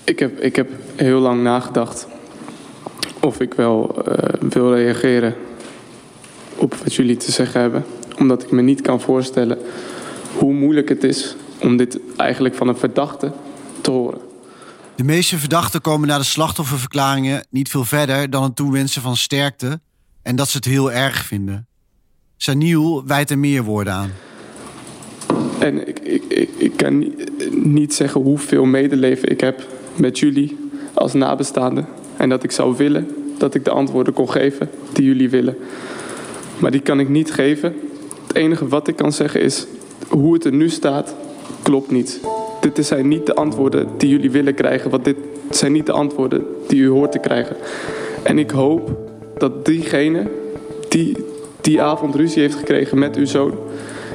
Ik 0.04 0.20
heb, 0.20 0.40
ik 0.40 0.56
heb 0.56 0.70
heel 0.96 1.20
lang 1.20 1.44
nagedacht 1.44 2.08
of 3.22 3.40
ik 3.40 3.54
wel 3.54 4.06
eh, 4.06 4.42
wil 4.50 4.76
reageren 4.76 5.36
op 6.56 6.74
wat 6.74 6.94
jullie 6.94 7.18
te 7.18 7.32
zeggen 7.32 7.62
hebben. 7.62 7.86
Omdat 8.18 8.44
ik 8.44 8.52
me 8.52 8.62
niet 8.62 8.82
kan 8.82 9.02
voorstellen 9.02 9.58
hoe 10.38 10.54
moeilijk 10.54 10.90
moeilijk 10.90 10.90
het 10.90 11.04
is 11.04 11.36
om 11.62 11.78
dit 11.78 12.00
eigenlijk 12.18 12.56
van 12.56 12.68
een 12.68 12.78
verdachte 12.78 13.32
te 13.82 13.92
horen. 13.92 14.27
De 14.98 15.04
meeste 15.04 15.38
verdachten 15.38 15.82
komen 15.82 16.08
na 16.08 16.18
de 16.18 16.24
slachtofferverklaringen 16.24 17.46
niet 17.50 17.70
veel 17.70 17.86
verder 17.86 18.30
dan 18.30 18.44
een 18.44 18.54
toewensen 18.54 19.02
van 19.02 19.18
sterkte 19.18 19.80
en 20.22 20.36
dat 20.36 20.50
ze 20.50 20.58
het 20.58 20.66
heel 20.66 20.92
erg 20.92 21.26
vinden. 21.26 21.68
Saniel 22.38 23.06
wijt 23.06 23.30
er 23.30 23.40
meer 23.40 23.64
woorden 23.64 23.94
aan. 23.94 24.12
En 25.60 25.88
ik, 25.88 26.00
ik, 26.00 26.50
ik, 26.58 26.78
kan 26.78 26.98
ni- 26.98 27.16
niet 27.52 27.94
zeggen 27.94 28.22
hoeveel 28.22 28.66
medeleven 28.66 29.30
ik 29.32 29.42
heb 29.42 29.68
met 29.96 30.20
jullie 30.20 30.58
als 30.94 31.14
nabestaanden. 31.14 31.88
En 32.18 32.30
dat 32.30 32.44
ik 32.44 32.52
zou 32.52 32.78
willen 32.78 33.08
dat 33.38 33.56
ik 33.56 33.64
de 33.66 33.72
antwoorden 33.72 34.14
kon 34.14 34.30
geven 34.32 34.70
die 34.94 35.06
jullie 35.06 35.30
willen. 35.30 35.58
Maar 36.60 36.72
die 36.72 36.82
kan 36.82 37.00
ik 37.00 37.10
niet 37.10 37.32
geven. 37.32 37.76
Het 38.28 38.36
enige 38.36 38.68
wat 38.68 38.88
ik 38.88 38.96
kan 38.96 39.14
zeggen 39.14 39.42
is, 39.42 39.66
hoe 40.10 40.34
het 40.34 40.46
er 40.46 40.54
nu 40.54 40.70
staat, 40.70 41.16
klopt 41.62 41.92
niet. 41.92 42.20
Dit 42.74 42.86
zijn 42.86 43.08
niet 43.08 43.26
de 43.26 43.36
antwoorden 43.36 43.88
die 43.98 44.10
jullie 44.10 44.32
willen 44.32 44.54
krijgen, 44.54 44.90
want 44.90 45.06
dit 45.06 45.18
zijn 45.50 45.72
niet 45.72 45.86
de 45.86 45.92
antwoorden 45.92 46.46
die 46.68 46.80
u 46.80 46.90
hoort 46.90 47.12
te 47.12 47.20
krijgen. 47.20 47.56
En 48.24 48.40
ik 48.40 48.52
hoop 48.52 48.98
dat 49.38 49.66
diegene 49.66 50.28
die 50.90 51.26
die 51.62 51.82
avond 51.82 52.16
ruzie 52.16 52.42
heeft 52.42 52.56
gekregen 52.56 53.00
met 53.00 53.16
uw 53.16 53.26
zoon, 53.26 53.54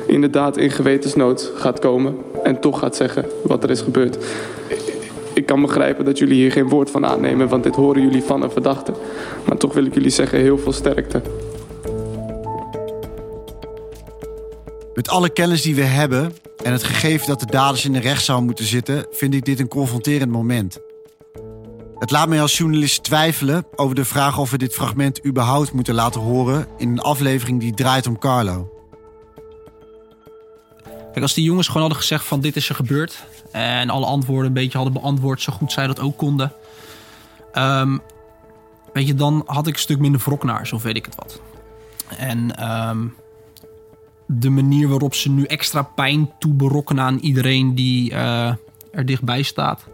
inderdaad 0.07 0.57
in 0.57 0.71
gewetensnood 0.71 1.53
gaat 1.55 1.79
komen 1.79 2.17
en 2.43 2.61
toch 2.61 2.79
gaat 2.79 2.97
zeggen 2.97 3.25
wat 3.43 3.62
er 3.62 3.71
is 3.71 3.81
gebeurd. 3.81 4.17
Ik 5.35 5.47
kan 5.47 5.61
begrijpen 5.61 6.05
dat 6.05 6.19
jullie 6.19 6.35
hier 6.35 6.53
geen 6.53 6.69
woord 6.69 6.91
van 6.91 7.07
aannemen, 7.07 7.49
want 7.49 7.62
dit 7.62 7.75
horen 7.75 8.03
jullie 8.03 8.23
van 8.23 8.43
een 8.43 8.51
verdachte. 8.51 8.93
Maar 9.47 9.57
toch 9.57 9.75
wil 9.75 9.85
ik 9.85 9.95
jullie 9.95 10.11
zeggen 10.11 10.38
heel 10.38 10.59
veel 10.59 10.73
sterkte. 10.73 11.23
Met 14.95 15.09
alle 15.09 15.31
kennis 15.31 15.62
die 15.62 15.75
we 15.75 15.83
hebben 15.83 16.33
en 16.62 16.72
het 16.72 16.85
gegeven 16.85 17.27
dat 17.27 17.40
de 17.40 17.46
daders 17.46 17.85
in 17.85 17.92
de 17.92 18.01
rechtszaal 18.01 18.42
moeten 18.42 18.64
zitten, 18.64 19.07
vind 19.11 19.35
ik 19.35 19.44
dit 19.44 19.61
een 19.61 19.68
confronterend 19.68 20.31
moment. 20.31 20.79
Het 21.98 22.11
laat 22.11 22.29
mij 22.29 22.40
als 22.40 22.59
journalist 22.59 23.03
twijfelen 23.03 23.66
over 23.75 23.94
de 23.94 24.05
vraag 24.05 24.38
of 24.38 24.51
we 24.51 24.59
dit 24.59 24.75
fragment 24.75 25.27
überhaupt 25.27 25.72
moeten 25.72 25.94
laten 25.94 26.20
horen 26.20 26.66
in 26.79 26.88
een 26.88 27.01
aflevering 27.01 27.61
die 27.61 27.75
draait 27.75 28.07
om 28.07 28.18
Carlo. 28.18 28.72
Kijk, 30.85 31.25
als 31.25 31.35
die 31.35 31.44
jongens 31.44 31.66
gewoon 31.66 31.83
hadden 31.83 32.01
gezegd 32.01 32.25
van 32.25 32.40
dit 32.40 32.57
is 32.57 32.68
er 32.68 32.75
gebeurd... 32.75 33.25
en 33.51 33.90
alle 33.90 34.07
antwoorden 34.07 34.46
een 34.46 34.53
beetje 34.53 34.79
hadden 34.79 35.01
beantwoord 35.01 35.42
zo 35.42 35.53
goed 35.53 35.72
zij 35.72 35.87
dat 35.87 36.01
ook 36.01 36.16
konden... 36.16 36.53
ehm, 37.53 37.98
weet 38.92 39.07
je, 39.07 39.14
dan 39.14 39.42
had 39.46 39.66
ik 39.66 39.75
een 39.75 39.81
stuk 39.81 39.98
minder 39.98 40.20
wrok 40.25 40.44
naar, 40.44 40.66
zo 40.66 40.79
weet 40.79 40.96
ik 40.96 41.05
het 41.05 41.14
wat. 41.14 41.40
En 42.18 42.57
ehm, 42.57 43.07
de 44.26 44.50
manier 44.50 44.88
waarop 44.88 45.14
ze 45.14 45.30
nu 45.30 45.44
extra 45.44 45.82
pijn 45.82 46.30
toeberokkenen 46.38 47.04
aan 47.04 47.18
iedereen 47.18 47.74
die 47.74 48.11
eh, 48.12 48.54
er 48.92 49.06
dichtbij 49.06 49.42
staat... 49.42 49.87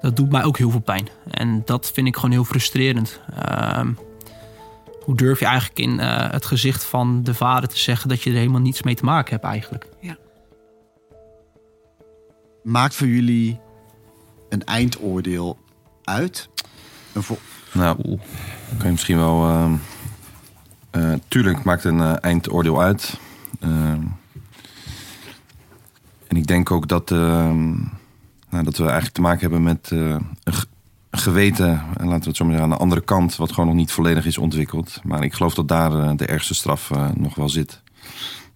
dat 0.00 0.16
doet 0.16 0.30
mij 0.30 0.44
ook 0.44 0.58
heel 0.58 0.70
veel 0.70 0.80
pijn. 0.80 1.08
En 1.30 1.62
dat 1.64 1.90
vind 1.94 2.06
ik 2.06 2.14
gewoon 2.14 2.30
heel 2.30 2.44
frustrerend. 2.44 3.20
Ehm, 3.34 3.92
hoe 5.04 5.16
durf 5.16 5.38
je 5.40 5.46
eigenlijk 5.46 5.78
in 5.78 6.00
eh, 6.00 6.30
het 6.30 6.44
gezicht 6.46 6.84
van 6.84 7.22
de 7.22 7.34
vader 7.34 7.68
te 7.68 7.78
zeggen... 7.78 8.08
dat 8.08 8.22
je 8.22 8.30
er 8.30 8.36
helemaal 8.36 8.60
niets 8.60 8.82
mee 8.82 8.94
te 8.94 9.04
maken 9.04 9.30
hebt 9.32 9.44
eigenlijk? 9.44 9.86
Maakt 12.62 12.94
voor 12.94 13.06
jullie 13.06 13.60
een 14.48 14.64
eindoordeel 14.64 15.58
uit? 16.04 16.48
Een 17.12 17.22
vo- 17.22 17.38
Nou, 17.72 17.96
kan 18.76 18.86
je 18.86 18.90
misschien 18.90 19.16
wel. 19.18 19.48
ehm, 19.48 19.74
eh, 20.90 21.12
tuurlijk 21.28 21.64
maakt 21.64 21.84
een 21.84 22.00
eindoordeel 22.20 22.82
uit. 22.82 23.18
Ehm, 23.60 24.02
en 26.26 26.36
ik 26.36 26.46
denk 26.46 26.70
ook 26.70 26.88
dat, 26.88 27.10
ehm, 27.10 27.68
nou, 28.50 28.64
dat 28.64 28.76
we 28.76 28.82
eigenlijk 28.84 29.14
te 29.14 29.20
maken 29.20 29.40
hebben 29.40 29.62
met 29.62 29.88
eh, 29.92 29.98
een, 30.44 30.52
ge- 30.54 30.66
een 31.10 31.18
geweten, 31.18 31.68
en 31.96 32.06
laten 32.06 32.20
we 32.22 32.28
het 32.28 32.36
zo 32.36 32.44
maar 32.44 32.52
zeggen, 32.54 32.70
aan 32.72 32.76
de 32.76 32.82
andere 32.84 33.00
kant, 33.00 33.36
wat 33.36 33.50
gewoon 33.52 33.66
nog 33.66 33.74
niet 33.78 33.92
volledig 33.92 34.26
is 34.26 34.38
ontwikkeld. 34.38 35.00
Maar 35.04 35.24
ik 35.24 35.32
geloof 35.34 35.54
dat 35.54 35.68
daar 35.68 35.92
eh, 35.92 36.10
de 36.16 36.26
ergste 36.26 36.54
straf 36.54 36.90
eh, 36.90 37.08
nog 37.14 37.34
wel 37.34 37.48
zit. 37.48 37.82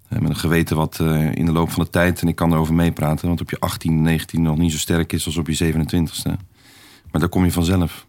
Met 0.08 0.28
een 0.28 0.36
geweten 0.36 0.76
wat 0.76 0.98
in 1.34 1.44
de 1.46 1.52
loop 1.52 1.70
van 1.70 1.84
de 1.84 1.90
tijd, 1.90 2.20
en 2.22 2.28
ik 2.28 2.34
kan 2.36 2.52
erover 2.52 2.74
meepraten, 2.74 3.26
want 3.28 3.40
op 3.40 3.50
je 3.50 3.58
18, 3.60 4.02
19 4.02 4.42
nog 4.42 4.56
niet 4.58 4.72
zo 4.72 4.78
sterk 4.78 5.12
is 5.12 5.26
als 5.26 5.36
op 5.36 5.48
je 5.48 5.72
27ste. 5.74 6.30
Maar 7.10 7.20
daar 7.20 7.28
kom 7.28 7.44
je 7.44 7.52
vanzelf. 7.52 8.06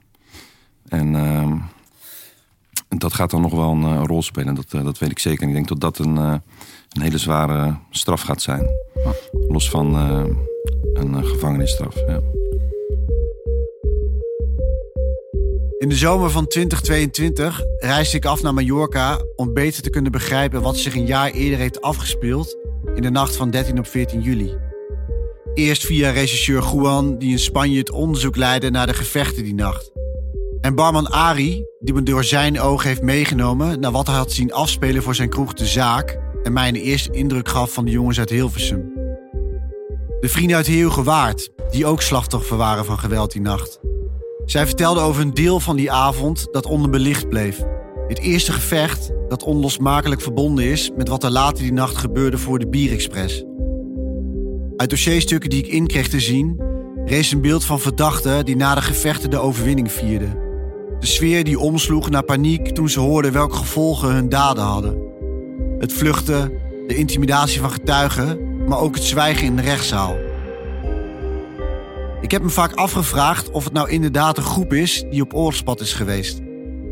En 0.88 1.16
ehm, 1.16 1.58
dat 2.88 3.14
gaat 3.14 3.30
dan 3.32 3.42
nog 3.42 3.52
wel 3.52 3.72
een 3.72 4.06
rol 4.06 4.22
spelen, 4.22 4.56
dat, 4.56 4.72
dat 4.72 4.98
weet 4.98 5.12
ik 5.12 5.20
zeker. 5.20 5.42
En 5.42 5.48
ik 5.48 5.54
denk 5.54 5.68
dat 5.68 5.80
dat 5.80 5.98
een, 6.00 6.42
een 6.94 7.02
hele 7.02 7.18
zware 7.18 7.80
straf 7.90 8.22
gaat 8.22 8.42
zijn. 8.42 8.68
Los 9.48 9.70
van 9.70 9.96
eh, 9.96 10.24
een 10.94 11.16
eh, 11.16 11.26
gevangenisstraf. 11.26 11.96
Ja. 11.96 12.22
In 15.78 15.90
de 15.90 15.96
zomer 15.96 16.30
van 16.30 16.48
2022 16.48 17.62
reisde 17.80 18.18
ik 18.18 18.26
af 18.26 18.42
naar 18.42 18.54
Mallorca 18.54 19.20
om 19.36 19.54
beter 19.54 19.84
te 19.84 19.90
kunnen 19.90 20.12
begrijpen 20.12 20.62
wat 20.62 20.78
zich 20.78 20.96
een 20.96 21.06
jaar 21.06 21.32
eerder 21.32 21.60
heeft 21.60 21.82
afgespeeld 21.82 22.58
in 22.96 23.02
de 23.02 23.10
nacht 23.10 23.36
van 23.36 23.50
13 23.50 23.80
op 23.80 23.88
14 23.88 24.22
juli. 24.22 24.58
Eerst 25.54 25.86
via 25.86 26.10
regisseur 26.10 26.64
Juan, 26.74 27.18
die 27.18 27.32
in 27.32 27.40
Spanje 27.40 27.78
het 27.78 27.92
onderzoek 27.92 28.36
leidde 28.36 28.70
naar 28.70 28.88
de 28.88 28.94
gevechten 28.94 29.44
die 29.44 29.56
nacht. 29.56 29.92
En 30.62 30.76
barman 30.76 31.12
Ari, 31.12 31.66
die 31.80 31.94
me 31.94 32.04
door 32.04 32.24
zijn 32.24 32.60
ogen 32.60 32.88
heeft 32.88 33.02
meegenomen 33.02 33.80
naar 33.80 33.92
wat 33.92 34.08
hij 34.08 34.16
had 34.16 34.32
zien 34.32 34.54
afspelen 34.54 35.04
voor 35.04 35.16
zijn 35.16 35.30
kroeg 35.30 35.54
De 35.54 35.66
Zaak 35.66 36.20
en 36.44 36.54
mij 36.54 36.68
een 36.68 36.76
eerste 36.76 37.12
indruk 37.12 37.50
gaf 37.50 37.74
van 37.74 37.86
de 37.86 37.92
jongens 37.92 38.20
uit 38.20 38.30
Hilversum. 38.30 38.92
De 40.20 40.30
vrienden 40.30 40.56
uit 40.56 40.68
Heerhugowaard, 40.68 41.52
die 41.72 41.86
ook 41.86 42.02
slachtoffer 42.02 42.58
waren 42.58 42.86
van 42.86 43.00
geweld 43.00 43.32
die 43.32 43.42
nacht. 43.42 43.80
Zij 44.46 44.66
vertelde 44.66 45.00
over 45.00 45.22
een 45.22 45.34
deel 45.34 45.60
van 45.60 45.76
die 45.76 45.92
avond 45.92 46.48
dat 46.52 46.66
onderbelicht 46.66 47.30
bleef. 47.30 47.64
Het 48.08 48.20
eerste 48.20 48.52
gevecht 48.52 49.12
dat 49.28 49.44
onlosmakelijk 49.44 50.22
verbonden 50.22 50.66
is 50.66 50.92
met 50.96 51.08
wat 51.08 51.24
er 51.24 51.32
later 51.32 51.64
die 51.64 51.74
nacht 51.74 51.98
gebeurde 51.98 52.38
voor 52.38 52.60
de 52.60 52.68
Bierexpress. 52.68 53.44
Uit 54.78 54.90
dossierstukken 54.90 55.50
die 55.50 55.64
ik 55.64 55.72
inkreeg 55.72 56.08
te 56.08 56.20
zien, 56.20 56.62
rees 57.06 57.32
een 57.32 57.42
beeld 57.42 57.66
van 57.66 57.80
verdachten 57.80 58.46
die 58.46 58.56
na 58.56 58.76
de 58.76 58.82
gevechten 58.82 59.30
de 59.30 59.38
overwinning 59.38 59.92
vierden. 59.92 60.38
De 61.00 61.06
sfeer 61.06 61.44
die 61.44 61.60
omsloeg 61.60 62.10
naar 62.10 62.24
paniek 62.24 62.70
toen 62.70 62.90
ze 62.90 63.00
hoorden 63.00 63.32
welke 63.34 63.56
gevolgen 63.56 64.14
hun 64.14 64.30
daden 64.30 64.64
hadden. 64.64 65.13
Het 65.84 65.94
vluchten, 65.94 66.52
de 66.88 66.96
intimidatie 66.96 67.60
van 67.60 67.72
getuigen, 67.72 68.40
maar 68.68 68.80
ook 68.80 68.96
het 68.96 69.04
zwijgen 69.04 69.46
in 69.46 69.56
de 69.56 69.62
rechtszaal. 69.62 70.16
Ik 72.22 72.32
heb 72.32 72.42
me 72.42 72.50
vaak 72.50 72.74
afgevraagd 72.74 73.52
of 73.52 73.64
het 73.64 73.74
nou 73.74 73.90
inderdaad 73.90 74.38
een 74.38 74.44
groep 74.44 74.74
is 74.74 75.06
die 75.10 75.22
op 75.22 75.34
oorlogspad 75.34 75.82
is 75.82 75.94
geweest. 75.94 76.40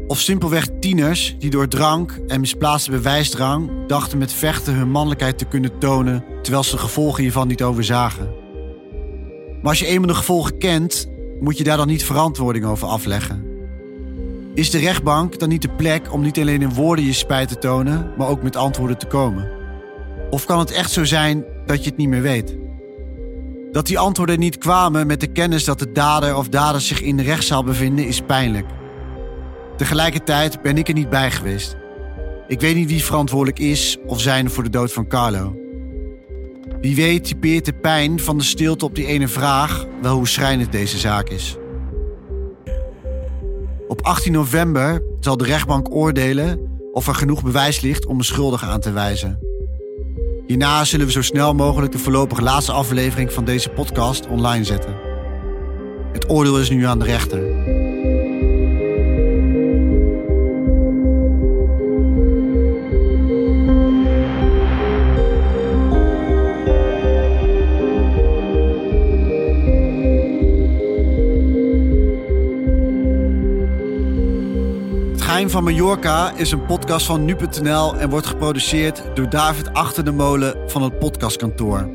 Of 0.08 0.20
simpelweg 0.20 0.68
tieners 0.80 1.36
die 1.40 1.50
door 1.50 1.68
drank 1.68 2.20
en 2.28 2.40
misplaatste 2.40 2.92
bewijsdrang 2.92 3.72
dachten 3.88 4.18
met 4.18 4.34
vechten 4.34 4.74
hun 4.74 4.90
mannelijkheid 4.92 5.38
te 5.38 5.46
kunnen 5.46 5.78
tonen 5.80 6.24
terwijl 6.42 6.64
ze 6.64 6.72
de 6.72 6.78
gevolgen 6.78 7.22
hiervan 7.24 7.48
niet 7.48 7.64
overzagen. 7.64 8.34
Maar 9.62 9.70
als 9.70 9.80
je 9.80 9.86
eenmaal 9.86 10.08
de 10.08 10.16
gevolgen 10.16 10.58
kent, 10.58 11.08
moet 11.40 11.58
je 11.58 11.64
daar 11.64 11.78
dan 11.78 11.88
niet 11.88 12.06
verantwoording 12.06 12.66
over 12.66 12.88
afleggen. 12.88 13.51
Is 14.62 14.70
de 14.70 14.80
rechtbank 14.80 15.40
dan 15.40 15.50
niet 15.50 15.62
de 15.62 15.70
plek 15.70 16.14
om 16.14 16.22
niet 16.22 16.40
alleen 16.40 16.62
in 16.62 16.74
woorden 16.74 17.06
je 17.06 17.14
spijt 17.14 17.48
te 17.48 17.58
tonen, 17.58 18.14
maar 18.18 18.28
ook 18.28 18.44
met 18.44 18.56
antwoorden 18.56 18.98
te 18.98 19.06
komen? 19.06 19.52
Of 20.30 20.46
kan 20.46 20.60
het 20.60 20.72
echt 20.72 20.92
zo 20.92 21.06
zijn 21.06 21.46
dat 21.66 21.84
je 21.84 21.90
het 21.90 21.98
niet 21.98 22.08
meer 22.08 22.22
weet? 22.22 22.58
Dat 23.72 23.86
die 23.86 24.00
antwoorden 24.00 24.40
niet 24.40 24.58
kwamen 24.58 25.08
met 25.08 25.20
de 25.20 25.28
kennis 25.28 25.64
dat 25.64 25.80
de 25.80 25.92
dader 25.92 26.36
of 26.36 26.50
daders 26.50 26.88
zich 26.88 27.02
in 27.02 27.18
de 27.18 27.24
rechtszaal 27.24 27.64
bevinden, 27.64 28.08
is 28.08 28.22
pijnlijk. 28.22 28.66
Tegelijkertijd 29.78 30.62
ben 30.62 30.78
ik 30.78 30.88
er 30.88 30.94
niet 30.94 31.10
bij 31.10 31.32
geweest. 31.32 31.76
Ik 32.48 32.60
weet 32.60 32.76
niet 32.76 32.90
wie 32.90 33.04
verantwoordelijk 33.04 33.60
is 33.60 33.98
of 34.06 34.22
zijn 34.22 34.50
voor 34.50 34.64
de 34.64 34.70
dood 34.70 34.94
van 34.94 35.08
Carlo. 35.08 35.56
Wie 36.82 36.96
weet 36.96 37.24
typeert 37.24 37.66
de 37.66 37.74
pijn 37.74 38.20
van 38.20 38.38
de 38.38 38.44
stilte 38.44 38.86
op 38.86 38.96
die 38.96 39.06
ene 39.06 39.28
vraag 39.28 39.86
wel 40.02 40.16
hoe 40.16 40.28
schrijnend 40.28 40.72
deze 40.72 40.98
zaak 40.98 41.30
is. 41.30 41.56
Op 43.92 44.02
18 44.02 44.32
november 44.32 45.04
zal 45.20 45.38
de 45.38 45.46
rechtbank 45.46 45.96
oordelen 45.96 46.80
of 46.92 47.08
er 47.08 47.16
genoeg 47.16 47.44
bewijs 47.44 47.82
ligt 47.82 48.06
om 48.06 48.18
een 48.18 48.24
schuldige 48.24 48.66
aan 48.66 48.80
te 48.80 48.92
wijzen. 48.92 49.40
Hierna 50.46 50.84
zullen 50.84 51.06
we 51.06 51.12
zo 51.12 51.22
snel 51.22 51.54
mogelijk 51.54 51.92
de 51.92 51.98
voorlopige 51.98 52.42
laatste 52.42 52.72
aflevering 52.72 53.32
van 53.32 53.46
deze 53.46 53.70
podcast 53.70 54.28
online 54.28 54.64
zetten. 54.64 54.96
Het 56.12 56.30
oordeel 56.30 56.60
is 56.60 56.70
nu 56.70 56.86
aan 56.86 57.00
de 57.00 57.06
rechter. 57.06 57.40
Geheim 75.42 75.60
van 75.66 75.74
Mallorca 75.74 76.34
is 76.36 76.52
een 76.52 76.66
podcast 76.66 77.06
van 77.06 77.26
nu.nl 77.26 77.96
en 77.96 78.10
wordt 78.10 78.26
geproduceerd 78.26 79.04
door 79.14 79.30
David 79.30 79.74
Achter 79.74 80.06
de 80.06 80.12
Molen 80.12 80.70
van 80.70 80.82
het 80.82 81.00
podcastkantoor. 81.00 81.90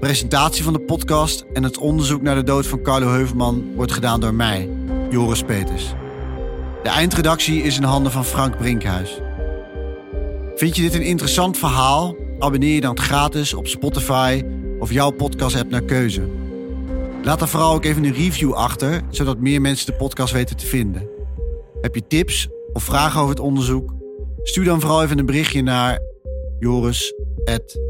Presentatie 0.00 0.64
van 0.64 0.72
de 0.72 0.80
podcast 0.80 1.44
en 1.52 1.62
het 1.62 1.78
onderzoek 1.78 2.22
naar 2.22 2.34
de 2.34 2.42
dood 2.42 2.66
van 2.66 2.82
Carlo 2.82 3.08
Heuvelman 3.08 3.72
wordt 3.74 3.92
gedaan 3.92 4.20
door 4.20 4.34
mij, 4.34 4.68
Joris 5.10 5.42
Peters. 5.42 5.94
De 6.82 6.88
eindredactie 6.88 7.62
is 7.62 7.76
in 7.76 7.82
handen 7.82 8.12
van 8.12 8.24
Frank 8.24 8.56
Brinkhuis. 8.56 9.20
Vind 10.54 10.76
je 10.76 10.82
dit 10.82 10.94
een 10.94 11.02
interessant 11.02 11.58
verhaal? 11.58 12.16
Abonneer 12.38 12.74
je 12.74 12.80
dan 12.80 12.98
gratis 12.98 13.54
op 13.54 13.66
Spotify 13.66 14.44
of 14.78 14.92
jouw 14.92 15.10
podcast-app 15.10 15.70
naar 15.70 15.82
keuze. 15.82 16.28
Laat 17.22 17.38
dan 17.38 17.48
vooral 17.48 17.74
ook 17.74 17.84
even 17.84 18.04
een 18.04 18.14
review 18.14 18.52
achter, 18.52 19.02
zodat 19.10 19.38
meer 19.38 19.60
mensen 19.60 19.86
de 19.86 19.92
podcast 19.92 20.32
weten 20.32 20.56
te 20.56 20.66
vinden. 20.66 21.11
Heb 21.82 21.94
je 21.94 22.06
tips 22.06 22.48
of 22.72 22.82
vragen 22.82 23.20
over 23.20 23.34
het 23.34 23.44
onderzoek? 23.44 23.94
Stuur 24.42 24.64
dan 24.64 24.80
vooral 24.80 25.02
even 25.02 25.18
een 25.18 25.26
berichtje 25.26 25.62
naar 25.62 26.00
joris.nu.nl. 26.58 27.82